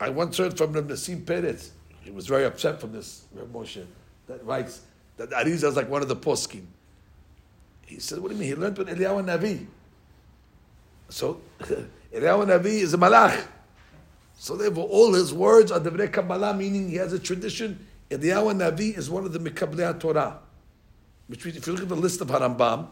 I 0.00 0.08
once 0.10 0.36
heard 0.38 0.56
from 0.56 0.72
Reb 0.72 0.88
Nassim 0.88 1.24
Peretz, 1.24 1.70
he 2.02 2.10
was 2.10 2.26
very 2.26 2.44
upset 2.44 2.80
from 2.80 2.92
this, 2.92 3.24
Reb 3.32 3.52
Moshe, 3.52 3.84
that 4.26 4.44
writes 4.44 4.82
that 5.16 5.30
Arizal 5.30 5.68
is 5.68 5.76
like 5.76 5.88
one 5.88 6.02
of 6.02 6.08
the 6.08 6.16
poskim. 6.16 6.64
He 7.86 7.98
said, 7.98 8.18
what 8.18 8.28
do 8.28 8.34
you 8.34 8.40
mean? 8.40 8.48
He 8.48 8.54
learned 8.54 8.78
with 8.78 8.88
Eliyahu 8.88 9.24
Navi. 9.24 9.66
So, 11.08 11.40
Eliyahu 11.60 12.46
Navi 12.46 12.80
is 12.80 12.94
a 12.94 12.98
malach. 12.98 13.46
So 14.36 14.56
therefore, 14.56 14.88
all 14.88 15.12
his 15.12 15.32
words 15.32 15.70
are 15.70 15.78
Devrei 15.78 16.12
Kabbalah, 16.12 16.54
meaning 16.54 16.88
he 16.88 16.96
has 16.96 17.12
a 17.12 17.18
tradition. 17.18 17.86
Eliyahu 18.10 18.56
Navi 18.56 18.96
is 18.96 19.08
one 19.08 19.24
of 19.24 19.32
the 19.32 19.38
Mekablei 19.38 20.00
Torah. 20.00 20.40
Which 21.28 21.46
if 21.46 21.66
you 21.66 21.72
look 21.74 21.82
at 21.82 21.88
the 21.88 21.96
list 21.96 22.20
of 22.20 22.28
Harambam, 22.28 22.88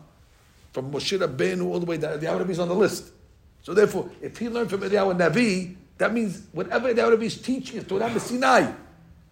from 0.73 0.93
Moshe 0.93 1.19
Rabbeinu 1.19 1.67
all 1.67 1.81
the 1.81 1.87
way 1.87 1.97
down, 1.97 2.19
Eliyahu 2.19 2.45
Navi 2.45 2.51
is 2.51 2.59
on 2.59 2.69
the 2.69 2.75
list. 2.75 3.11
So 3.63 3.75
therefore, 3.75 4.11
if 4.23 4.39
he 4.39 4.49
learned 4.49 4.71
from 4.71 4.81
Eliyahu 4.81 5.19
Navi, 5.19 5.77
that 5.99 6.13
means 6.15 6.43
whatever 6.53 6.93
Eliyahu 6.93 7.17
Navi 7.17 7.25
is 7.25 7.41
teaching 7.41 7.79
is 7.79 7.85
Torah 7.85 8.19
Sinai. 8.19 8.73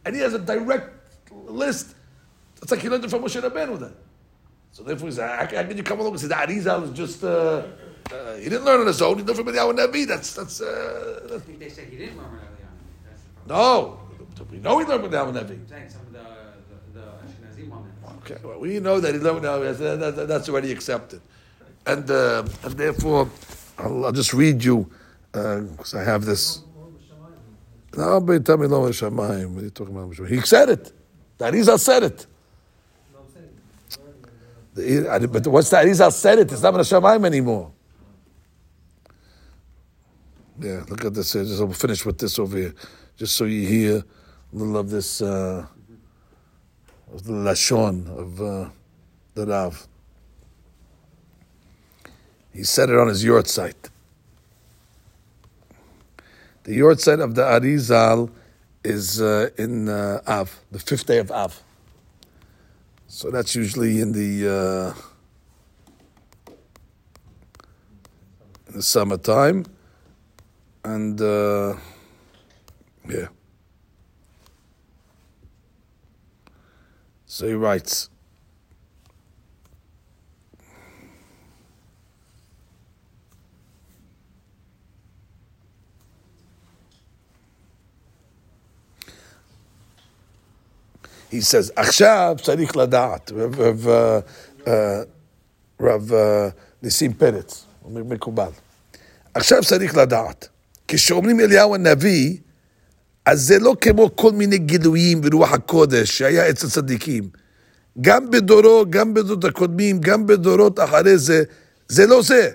And 0.04 0.14
he 0.14 0.20
has 0.22 0.34
a 0.34 0.38
direct 0.38 0.90
list. 1.32 1.94
It's 2.62 2.70
like 2.70 2.80
he 2.80 2.88
learned 2.88 3.04
it 3.04 3.10
from 3.10 3.22
Moshe 3.22 3.40
Rabbeinu 3.40 3.78
then. 3.78 3.94
So 4.72 4.82
therefore, 4.82 5.08
he 5.08 5.14
said, 5.14 5.28
how, 5.28 5.56
how 5.56 5.62
can 5.66 5.76
you 5.76 5.82
come 5.82 6.00
along 6.00 6.12
and 6.12 6.20
say 6.20 6.28
that 6.28 6.48
Arizal 6.48 6.84
is 6.84 6.90
just, 6.90 7.24
uh, 7.24 7.62
uh, 8.12 8.34
he 8.36 8.44
didn't 8.44 8.64
learn 8.64 8.80
on 8.80 8.86
his 8.86 9.00
own, 9.00 9.18
he 9.18 9.24
learned 9.24 9.36
from 9.36 9.46
Eliyahu 9.46 9.76
Navi. 9.78 10.06
That's, 10.06 10.34
that's, 10.34 10.60
uh, 10.60 11.30
I 11.34 11.38
think 11.38 11.58
they 11.58 11.68
said 11.68 11.88
he 11.88 11.96
didn't 11.96 12.16
learn 12.16 12.26
early 12.26 12.42
on. 12.42 12.76
That's 13.08 13.22
the 13.22 13.28
problem. 13.48 13.98
no. 13.98 14.00
We 14.50 14.58
know 14.58 14.78
he 14.78 14.84
learned 14.84 15.02
from 15.02 15.12
Eliyahu 15.12 15.32
Navi. 15.32 15.50
I'm 15.50 15.68
saying 15.68 15.88
some 15.88 16.00
of 16.02 16.12
the 16.12 16.18
the, 16.92 17.00
the 17.00 17.06
Ashkenazi 17.06 17.68
women. 17.68 17.92
Okay, 18.30 18.40
well, 18.44 18.60
we 18.60 18.78
know 18.80 19.00
that 19.00 19.14
he 19.14 19.20
learned 19.20 19.42
now. 19.42 19.58
That, 19.58 19.78
that, 20.16 20.28
that's 20.28 20.48
already 20.48 20.70
accepted, 20.70 21.20
and 21.86 22.10
uh, 22.10 22.44
and 22.62 22.74
therefore, 22.74 23.30
I'll, 23.78 24.04
I'll 24.06 24.12
just 24.12 24.34
read 24.34 24.62
you 24.62 24.90
because 25.32 25.94
I 25.94 26.02
have 26.04 26.24
this. 26.24 26.60
No, 27.96 28.20
but 28.20 28.44
tell 28.44 28.58
me, 28.58 28.66
Lo 28.66 28.88
Shamayim. 28.90 29.54
What 29.54 29.62
are 29.62 29.64
you 29.64 29.70
talking 29.70 29.96
about? 29.96 30.28
He 30.28 30.40
said 30.42 30.68
it. 30.68 30.92
The 31.38 31.46
Arizal 31.46 31.78
said 31.78 32.02
it. 32.02 32.26
The- 34.74 35.28
But 35.32 35.46
once 35.46 35.70
the 35.70 35.76
Arizal 35.78 36.12
said 36.12 36.38
it, 36.40 36.52
it's 36.52 36.62
not 36.62 36.74
Shamayim 36.74 37.24
anymore. 37.24 37.72
Yeah, 40.60 40.84
look 40.88 41.04
at 41.04 41.14
this. 41.14 41.34
we'll 41.34 41.72
finish 41.72 42.04
with 42.04 42.18
this 42.18 42.38
over 42.38 42.56
here, 42.58 42.74
just 43.16 43.36
so 43.36 43.44
you 43.44 43.66
hear 43.66 43.96
a 43.96 44.04
little 44.56 44.76
of 44.76 44.90
this. 44.90 45.22
Uh, 45.22 45.66
of 47.12 47.24
the 47.24 47.32
lashon 47.32 48.08
of 48.18 48.40
uh, 48.40 48.68
the 49.34 49.46
Rav. 49.46 49.86
He 52.52 52.64
said 52.64 52.90
it 52.90 52.96
on 52.96 53.08
his 53.08 53.24
yahrzeit. 53.24 53.90
The 56.64 56.78
yahrzeit 56.78 57.22
of 57.22 57.34
the 57.34 57.42
Arizal 57.42 58.30
is 58.84 59.20
uh, 59.20 59.50
in 59.56 59.88
uh, 59.88 60.20
Av, 60.26 60.60
the 60.70 60.78
fifth 60.78 61.06
day 61.06 61.18
of 61.18 61.30
Av. 61.30 61.62
So 63.06 63.30
that's 63.30 63.54
usually 63.54 64.00
in 64.00 64.12
the 64.12 64.94
uh, 66.48 66.52
in 68.68 68.74
the 68.74 68.82
summertime, 68.82 69.64
and 70.84 71.20
uh, 71.20 71.74
yeah. 73.08 73.28
So 77.27 77.47
he 77.47 77.53
writes. 77.53 78.09
He 91.31 91.41
says, 91.41 91.71
עכשיו 91.75 92.35
צריך 92.41 92.77
לדעת, 92.77 93.31
רב, 93.31 93.59
רב, 93.59 93.87
אה, 93.87 94.19
אה, 94.67 95.01
רב 95.81 96.13
אה, 96.13 96.49
ניסים 96.83 97.13
פרץ, 97.13 97.65
אומר 97.85 98.03
מקובל. 98.03 98.49
עכשיו 99.33 99.63
צריך 99.63 99.97
לדעת, 99.97 100.47
כשאומרים 100.87 101.39
אליהו 101.39 101.75
הנביא, 101.75 102.37
אז 103.30 103.42
זה 103.42 103.58
לא 103.58 103.74
כמו 103.80 104.16
כל 104.16 104.32
מיני 104.32 104.58
גילויים 104.58 105.20
ברוח 105.20 105.52
הקודש 105.52 106.18
שהיה 106.18 106.50
אצל 106.50 106.68
צדיקים. 106.68 107.28
גם 108.00 108.30
בדורו, 108.30 108.84
גם 108.90 109.14
בדורות 109.14 109.44
הקודמים, 109.44 110.00
גם 110.00 110.26
בדורות 110.26 110.80
אחרי 110.80 111.18
זה, 111.18 111.42
זה 111.88 112.06
לא 112.06 112.22
זה. 112.22 112.50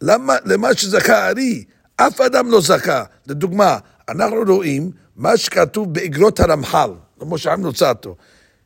למה, 0.00 0.36
למה 0.44 0.74
שזכה 0.74 1.18
הארי, 1.18 1.64
אף 1.96 2.20
אדם 2.20 2.50
לא 2.50 2.60
זכה. 2.60 3.04
לדוגמה, 3.26 3.78
אנחנו 4.08 4.36
רואים 4.48 4.90
מה 5.16 5.36
שכתוב 5.36 5.94
באגרות 5.94 6.40
הרמח"ל, 6.40 6.90
כמו 7.20 7.38
שעם 7.38 7.60
נוצתו, 7.60 8.16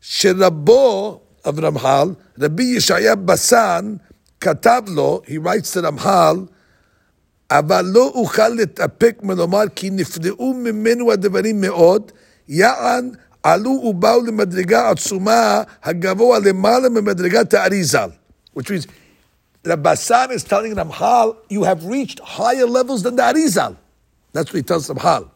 שרבו, 0.01 1.21
אברמח"ל, 1.49 2.09
רבי 2.41 2.65
ישעיה 2.65 3.15
בסן, 3.15 3.95
כתב 4.41 4.83
לו, 4.87 5.23
he 5.27 5.47
writes 5.47 5.77
to 5.77 5.87
רמח"ל, 5.87 6.37
אבל 7.51 7.85
לא 7.85 8.13
אוכל 8.15 8.49
להתאפק 8.49 9.19
מלומר 9.23 9.65
כי 9.75 9.91
נפלאו 9.91 10.55
ממנו 10.55 11.13
הדברים 11.13 11.61
מאוד, 11.61 12.13
יען 12.49 13.11
עלו 13.43 13.71
ובאו 13.71 14.27
למדרגה 14.27 14.91
עצומה 14.91 15.63
הגבוה 15.83 16.39
למעלה 16.39 16.89
ממדרגת 16.89 17.55
האריזל. 17.55 18.11
Which 18.55 18.71
means, 18.71 18.87
the 19.63 19.77
Basan 19.77 20.31
is 20.33 20.43
telling 20.45 20.75
Ramchal, 20.75 21.37
you 21.49 21.63
have 21.65 21.85
reached 21.85 22.21
higher 22.21 22.67
levels 22.67 23.03
than 23.03 23.17
the 23.17 23.23
Arizal. 23.23 23.77
That's 24.33 24.53
what 24.53 24.57
he 24.57 24.63
tells 24.63 24.89
Ramchal. 24.89 25.29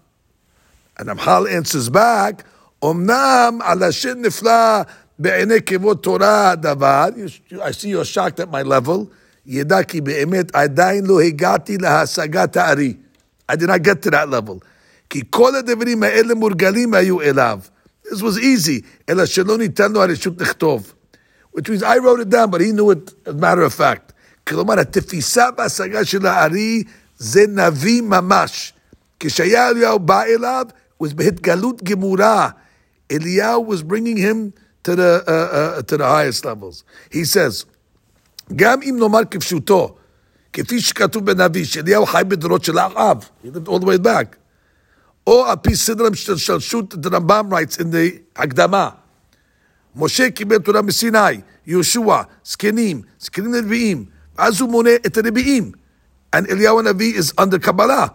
And 0.98 1.08
Ramchal 1.08 1.50
answers 1.50 1.88
back, 1.88 2.44
אמנם 2.84 3.58
על 3.62 3.82
השם 3.82 4.22
נפלא 4.22 4.82
בעיני 5.18 5.62
כבוד 5.66 5.98
תורה 5.98 6.50
הדבר, 6.50 7.08
I 7.52 7.70
see 7.70 7.88
you're 7.88 8.04
shocked 8.04 8.40
at 8.40 8.50
my 8.50 8.62
level, 8.62 9.06
ידע 9.45 9.83
כי 9.83 10.01
באמת 10.01 10.55
עדיין 10.55 11.05
לא 11.05 11.19
הגעתי 11.21 11.77
להשגת 11.77 12.57
הארי. 12.57 12.93
I 13.51 13.55
did 13.55 13.67
not 13.67 13.81
get 13.83 14.07
to 14.07 14.11
that 14.11 14.29
level. 14.29 14.65
כי 15.09 15.21
כל 15.29 15.55
הדברים 15.55 16.03
האלה 16.03 16.35
מורגלים 16.35 16.93
היו 16.93 17.21
אליו. 17.21 17.59
This 18.07 18.21
was 18.21 18.37
easy, 18.37 18.85
אלא 19.09 19.25
שלא 19.25 19.57
ניתן 19.57 19.91
לו 19.91 20.01
הרשות 20.01 20.41
לכתוב. 20.41 20.93
Which 21.57 21.69
means 21.69 21.83
I 21.83 21.97
wrote 21.97 22.19
it 22.19 22.29
down, 22.29 22.51
but 22.51 22.61
he 22.61 22.71
knew 22.71 22.91
it 22.91 23.13
as 23.25 23.33
a 23.33 23.37
matter 23.37 23.63
of 23.63 23.73
fact. 23.73 24.13
כלומר, 24.47 24.79
התפיסה 24.79 25.45
וההשגה 25.57 26.05
של 26.05 26.25
הארי 26.25 26.83
זה 27.17 27.45
נביא 27.47 28.01
ממש. 28.01 28.73
כשהיה 29.19 29.69
אליהו 29.69 29.99
בא 29.99 30.23
אליו, 30.23 30.65
was 31.03 31.13
בהתגלות 31.15 31.83
גמורה. 31.83 32.49
אליהו 33.11 33.73
was 33.73 33.81
bringing 33.81 34.17
him 34.17 34.53
to 34.83 34.95
the, 34.95 35.23
uh, 35.27 35.79
uh, 35.79 35.81
to 35.81 35.97
the 35.97 36.05
highest 36.05 36.45
levels. 36.45 36.83
He 37.11 37.23
says, 37.25 37.65
גם 38.55 38.81
אם 38.81 38.95
נאמר 38.99 39.25
כפשוטו, 39.31 39.95
כפי 40.53 40.81
שכתוב 40.81 41.25
בנביא, 41.25 41.65
שאליהו 41.65 42.05
חי 42.05 42.21
בדורות 42.27 42.63
של 42.63 42.79
אחאב, 42.79 43.29
he 43.43 43.47
lived 43.47 43.67
all 43.67 43.79
the 43.79 43.85
way 43.85 44.05
back, 44.05 44.35
או 45.27 45.45
על 45.45 45.55
פי 45.61 45.75
סדר 45.75 46.03
השתלשלות, 46.13 46.93
the 46.93 47.09
Rambam 47.09 47.51
writes 47.51 47.77
in 47.79 47.83
the 47.83 48.19
הקדמה, 48.35 48.89
משה 49.95 50.29
קיבל 50.29 50.57
תורה 50.57 50.81
מסיני, 50.81 51.41
יהושע, 51.67 52.21
זקנים, 52.45 53.01
זקנים 53.19 53.53
לנביאים, 53.53 54.05
ואז 54.37 54.61
הוא 54.61 54.69
מונה 54.69 54.95
את 55.05 55.17
הנביאים. 55.17 55.71
And 56.35 56.51
אליהו 56.51 56.79
הנביא 56.79 57.19
is 57.19 57.41
under 57.41 57.57
קבלה. 57.57 58.07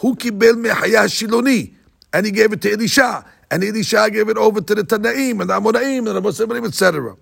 הוא 0.00 0.16
קיבל 0.16 0.52
מהחיה 0.56 1.02
השילוני, 1.02 1.70
and 2.16 2.26
he 2.26 2.30
gave 2.30 2.52
it 2.52 2.62
to 2.62 2.72
Elisha, 2.72 3.24
and 3.50 3.64
Elisha 3.64 4.10
gave 4.10 4.28
it 4.28 4.36
over 4.36 4.60
to 4.60 4.74
the 4.74 4.84
תנאים, 4.84 5.40
and 5.40 5.50
the 5.50 5.54
עמונאים, 5.54 6.06
and 6.06 6.16
the 6.16 6.20
Mosebrim, 6.20 6.66
etc. 6.66 7.14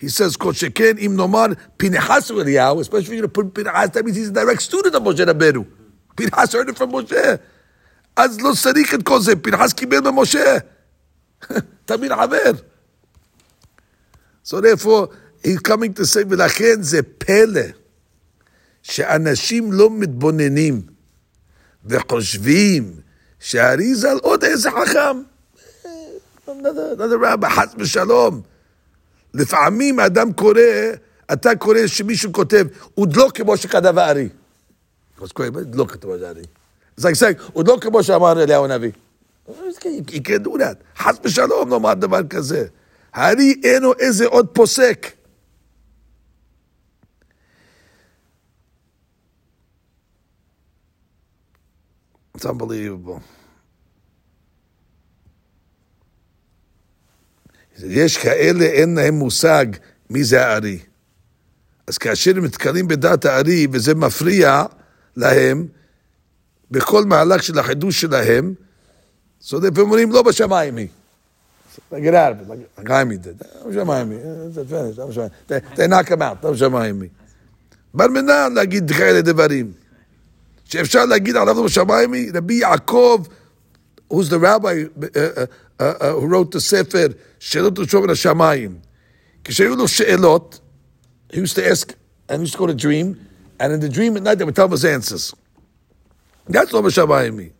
He 0.00 0.08
says, 0.08 0.36
כל 0.36 0.52
שכן 0.52 0.98
אם 0.98 1.14
נאמר 1.16 1.46
פנחס 1.76 2.30
הוא 2.30 2.40
אליהו, 2.40 2.80
especially 2.80 2.86
if 2.86 3.08
you're 3.08 3.20
going 3.20 3.22
to 3.22 3.40
put 3.40 3.54
פנחס, 3.54 3.88
that 3.92 4.04
means 4.04 4.16
he's 4.16 4.28
a 4.28 4.32
direct 4.32 4.62
student 4.62 4.94
of 4.94 5.00
משה 5.00 5.24
רבנו. 5.24 5.64
פנחס 6.14 6.54
heard 6.54 6.68
it 6.68 6.78
from 6.78 6.86
משה. 6.86 7.34
אז 8.16 8.40
לא 8.40 8.52
צריך 8.62 8.94
את 8.94 9.02
כל 9.02 9.20
זה, 9.20 9.36
פנחס 9.36 9.72
קיבל 9.72 10.00
ממשה. 10.00 10.58
תמיד 11.84 12.12
חבר. 12.12 12.52
So 14.44 14.60
therefore, 14.60 15.08
he's 15.44 15.58
coming 15.58 15.92
to 15.94 16.04
say, 16.04 16.24
ולכן 16.28 16.82
זה 16.82 17.02
פלא 17.02 17.60
שאנשים 18.82 19.72
לא 19.72 19.90
מתבוננים 19.90 20.82
וחושבים 21.84 22.94
שהאריזל 23.40 24.18
עוד 24.22 24.44
איזה 24.44 24.70
חכם. 24.70 25.22
another, 26.46 26.94
another 26.96 27.18
rabbi, 27.18 27.48
חס 27.48 27.74
ושלום. 27.78 28.42
לפעמים 29.33 29.99
אדם 29.99 30.33
קורא, 30.33 30.61
אתה 31.33 31.55
קורא 31.55 31.87
שמישהו 31.87 32.33
כותב, 32.33 32.67
עוד 32.95 33.15
לא 33.15 33.29
כמו 33.33 33.57
שכתב 33.57 33.97
הארי. 33.97 34.29
אז 35.21 35.31
קורא, 35.31 35.47
לא 35.73 35.85
כתוב 35.85 36.11
הארי. 36.11 36.43
Like 36.99 37.03
saying, 37.03 37.41
עוד 37.53 37.67
לא 37.67 37.77
כמו 37.81 38.03
שאמר 38.03 38.43
אליהו 38.43 38.65
הנביא. 38.65 38.91
Do 40.43 40.57
that. 40.57 40.77
חס 40.97 41.15
ושלום 41.23 41.69
לומר 41.69 41.93
דבר 41.93 42.27
כזה. 42.27 42.67
הארי 43.13 43.61
אינו 43.63 43.93
איזה 43.99 44.25
עוד 44.25 44.47
פוסק. 44.53 45.11
It's 52.37 52.45
unbelievable. 52.45 53.36
יש 57.83 58.17
כאלה 58.17 58.65
אין 58.65 58.95
להם 58.95 59.13
מושג 59.13 59.65
מי 60.09 60.23
זה 60.23 60.45
הארי. 60.45 60.79
אז 61.87 61.97
כאשר 61.97 62.37
הם 62.37 62.45
נתקלים 62.45 62.87
בדעת 62.87 63.25
הארי 63.25 63.67
וזה 63.71 63.95
מפריע 63.95 64.63
להם, 65.15 65.67
בכל 66.71 67.05
מהלך 67.05 67.43
של 67.43 67.59
החידוש 67.59 68.01
שלהם, 68.01 68.53
so 69.43 69.53
they 69.53 69.79
אומרים 69.79 70.11
לא 70.11 70.21
בשמיים 70.21 70.77
היא. 70.77 70.87
Chaimi 71.91 73.17
did. 73.23 73.45
לא 73.65 73.95
finished, 74.69 74.97
לא 74.97 75.87
knock 75.87 76.07
him 76.09 76.21
out, 76.21 76.61
לא 76.61 76.79
היא. 76.81 77.09
בר 77.93 78.07
מינן 78.07 78.53
להגיד 78.53 78.91
כאלה 78.91 79.21
דברים. 79.21 79.71
שאפשר 80.65 81.05
להגיד 81.05 81.35
עליו 81.35 81.55
לא 81.63 81.95
היא, 82.13 82.31
רבי 82.33 82.53
יעקב, 82.53 83.23
who's 84.09 84.29
the 84.29 84.39
rabbi 84.39 84.85
uh, 84.85 85.19
uh, 85.19 85.45
uh, 85.79 85.83
uh, 85.83 86.13
who 86.13 86.27
wrote 86.27 86.51
the 86.51 86.61
Sefer 86.61 87.09
Shelot 87.39 87.75
Shomar 87.75 88.09
Shamayim. 88.09 88.79
Kishayulu 89.43 89.87
She'elot, 89.87 90.59
he 91.31 91.37
used 91.37 91.55
to 91.55 91.67
ask 91.67 91.95
and 92.29 92.39
he 92.39 92.43
used 92.43 92.53
to 92.53 92.59
go 92.59 92.67
to 92.67 92.73
dream, 92.73 93.27
and 93.59 93.73
in 93.73 93.79
the 93.79 93.89
dream 93.89 94.17
at 94.17 94.23
night 94.23 94.35
they 94.35 94.43
would 94.43 94.55
tell 94.55 94.65
him 94.65 94.71
his 94.71 94.85
answers. 94.85 95.33
That's 96.47 96.71
what 96.73 96.83
Shamayim 96.85 97.51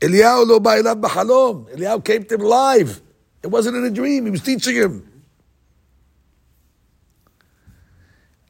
Eliyahu 0.00 0.46
lo 0.46 0.60
ba'ilav 0.60 1.00
b'chalom. 1.00 1.68
Eliyahu 1.74 2.04
came 2.04 2.24
to 2.24 2.34
him 2.36 2.40
live. 2.40 3.02
It 3.42 3.48
wasn't 3.48 3.76
in 3.76 3.84
a 3.84 3.90
dream. 3.90 4.24
He 4.24 4.30
was 4.30 4.42
teaching 4.42 4.76
him. 4.76 5.06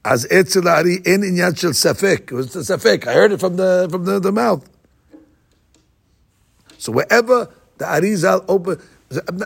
As 0.04 0.26
etzel 0.30 0.68
ari 0.68 0.96
en 1.04 1.22
inyan 1.22 1.58
shel 1.58 1.70
safek. 1.70 2.30
It 2.30 2.32
was 2.32 2.52
the 2.52 2.60
safek. 2.60 3.06
I 3.06 3.12
heard 3.12 3.32
it 3.32 3.40
from 3.40 3.56
the 3.56 3.88
from 3.90 4.04
the, 4.04 4.18
the 4.18 4.32
mouth. 4.32 4.68
So 6.80 6.92
wherever 6.92 7.46
the 7.76 7.84
Arizal 7.84 8.42
open, 8.48 8.80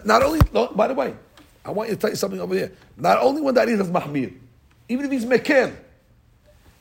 not 0.05 0.23
only, 0.23 0.41
by 0.77 0.87
the 0.87 0.95
way, 0.95 1.17
I 1.65 1.73
want 1.73 1.89
you 1.89 1.97
to 1.97 2.01
tell 2.01 2.11
you 2.11 2.17
something 2.17 2.41
over 2.41 2.55
here. 2.55 2.73
Not 2.97 3.19
only 3.19 3.43
when 3.43 3.55
the 3.55 3.61
Arizal 3.61 3.81
is 3.81 3.91
mahmir, 3.91 4.33
even 4.89 5.05
if 5.05 5.11
he's 5.11 5.27
mekir, 5.27 5.75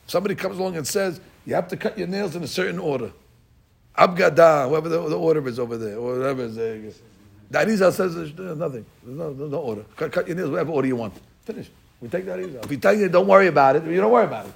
somebody 0.06 0.36
comes 0.36 0.60
along 0.60 0.78
and 0.78 0.88
says, 0.88 1.20
you 1.47 1.56
have 1.56 1.68
to 1.70 1.78
cut 1.78 1.97
your 1.97 2.08
nails 2.08 2.36
in 2.36 2.43
a 2.43 2.47
certain 2.47 2.78
order. 2.78 3.12
Abgada, 3.97 4.70
whatever 4.70 4.89
the, 4.89 5.10
the 5.10 5.18
order 5.18 5.45
is 5.47 5.58
over 5.58 5.76
there, 5.76 5.97
or 5.97 6.20
whatever 6.20 6.43
is 6.43 6.56
there. 6.56 6.80
The 7.49 7.58
Arizal 7.58 7.91
says 7.91 8.14
there's 8.14 8.58
nothing. 8.58 8.86
There's 9.04 9.18
no, 9.18 9.34
there's 9.34 9.51
no 9.51 9.60
order. 9.60 9.86
Cut, 9.95 10.12
cut 10.12 10.28
your 10.28 10.38
nails, 10.38 10.51
whatever 10.51 10.72
order 10.72 10.88
you 10.88 10.95
want. 10.95 11.16
Finish. 11.45 11.72
We 11.99 12.10
take 12.10 12.26
that 12.26 12.38
Arizal. 12.38 12.64
If 12.64 12.70
you 12.70 12.78
tell 12.78 12.93
you 12.93 13.10
don't 13.10 13.28
worry 13.28 13.47
about 13.47 13.78
it, 13.78 13.86
you 13.86 13.99
don't 13.99 14.12
worry 14.12 14.26
about 14.26 14.45
it. 14.45 14.54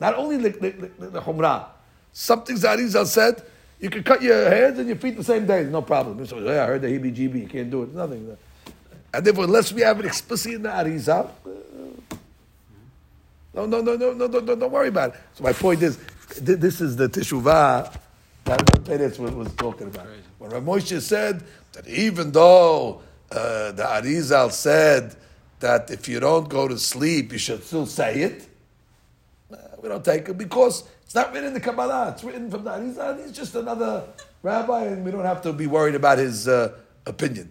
Not 0.00 0.16
only 0.16 0.36
the, 0.38 0.50
the, 0.50 0.70
the, 0.70 1.06
the 1.10 1.20
Humrah, 1.20 1.66
something 2.12 2.56
Zarizal 2.56 3.06
said, 3.06 3.40
you 3.80 3.90
can 3.90 4.02
cut 4.02 4.22
your 4.22 4.50
hands 4.50 4.78
and 4.78 4.88
your 4.88 4.96
feet 4.96 5.16
the 5.16 5.24
same 5.24 5.46
day, 5.46 5.64
no 5.64 5.82
problem. 5.82 6.24
So, 6.26 6.38
yeah, 6.38 6.64
I 6.64 6.66
heard 6.66 6.82
the 6.82 6.88
heebie 6.88 7.14
jeebie, 7.14 7.42
you 7.42 7.48
can't 7.48 7.70
do 7.70 7.84
it, 7.84 7.94
nothing. 7.94 8.36
And 9.14 9.24
therefore, 9.24 9.44
unless 9.44 9.72
we 9.72 9.82
have 9.82 10.00
it 10.00 10.06
explicit 10.06 10.54
in 10.54 10.62
the 10.62 10.68
Arizal, 10.68 11.30
no, 13.54 13.66
no, 13.66 13.80
no, 13.80 13.96
no, 13.96 14.12
no, 14.12 14.26
no, 14.26 14.40
no, 14.40 14.54
don't 14.56 14.70
worry 14.70 14.88
about 14.88 15.14
it. 15.14 15.20
So 15.34 15.44
my 15.44 15.52
point 15.52 15.82
is, 15.82 15.98
this 16.40 16.80
is 16.80 16.96
the 16.96 17.08
teshuvah 17.08 17.92
that 18.44 18.66
the 18.66 18.80
Peretz 18.80 19.18
was, 19.18 19.52
talking 19.54 19.88
about. 19.88 20.06
When 20.38 20.50
Ramosha 20.50 21.00
said 21.00 21.42
that 21.72 21.86
even 21.88 22.32
though 22.32 23.02
uh, 23.30 23.72
the 23.72 23.82
Arizal 23.82 24.52
said 24.52 25.16
that 25.60 25.90
if 25.90 26.08
you 26.08 26.20
don't 26.20 26.48
go 26.48 26.68
to 26.68 26.78
sleep, 26.78 27.32
you 27.32 27.38
should 27.38 27.64
still 27.64 27.86
say 27.86 28.20
it, 28.20 28.48
uh, 29.52 29.56
we 29.82 29.88
don't 29.88 30.04
take 30.04 30.28
it 30.28 30.38
because 30.38 30.84
it's 31.08 31.14
not 31.14 31.32
written 31.32 31.48
in 31.48 31.54
the 31.54 31.60
Kabbalah. 31.60 32.10
It's 32.10 32.22
written 32.22 32.50
from 32.50 32.64
the 32.64 32.70
Arizal. 32.70 33.24
He's 33.24 33.32
just 33.32 33.54
another 33.54 34.04
rabbi, 34.42 34.84
and 34.84 35.02
we 35.02 35.10
don't 35.10 35.24
have 35.24 35.40
to 35.40 35.54
be 35.54 35.66
worried 35.66 35.94
about 35.94 36.18
his 36.18 36.46
uh, 36.46 36.76
opinion. 37.06 37.50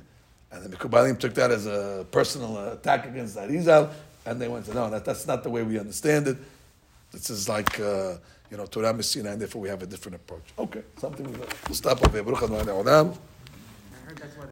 And 0.51 0.63
the 0.63 0.77
Mikubalim 0.77 1.17
took 1.17 1.33
that 1.33 1.49
as 1.49 1.65
a 1.65 2.05
personal 2.11 2.73
attack 2.73 3.07
against 3.07 3.35
Arizal, 3.35 3.89
and 4.27 4.39
they 4.39 4.47
went 4.47 4.71
no, 4.71 4.91
that, 4.91 5.03
that's 5.03 5.25
not 5.25 5.41
the 5.41 5.49
way 5.49 5.63
we 5.63 5.79
understand 5.79 6.27
it. 6.27 6.37
This 7.11 7.31
is 7.31 7.49
like, 7.49 7.79
uh, 7.79 8.17
you 8.51 8.57
know, 8.57 8.67
Torah 8.67 8.93
MiSinai, 8.93 9.31
and 9.31 9.41
therefore 9.41 9.63
we 9.63 9.69
have 9.69 9.81
a 9.81 9.87
different 9.87 10.17
approach. 10.17 10.43
Okay, 10.59 10.83
something 10.99 11.25
we'll 11.25 11.73
stop 11.73 11.99
over 12.05 12.21
here. 12.21 13.15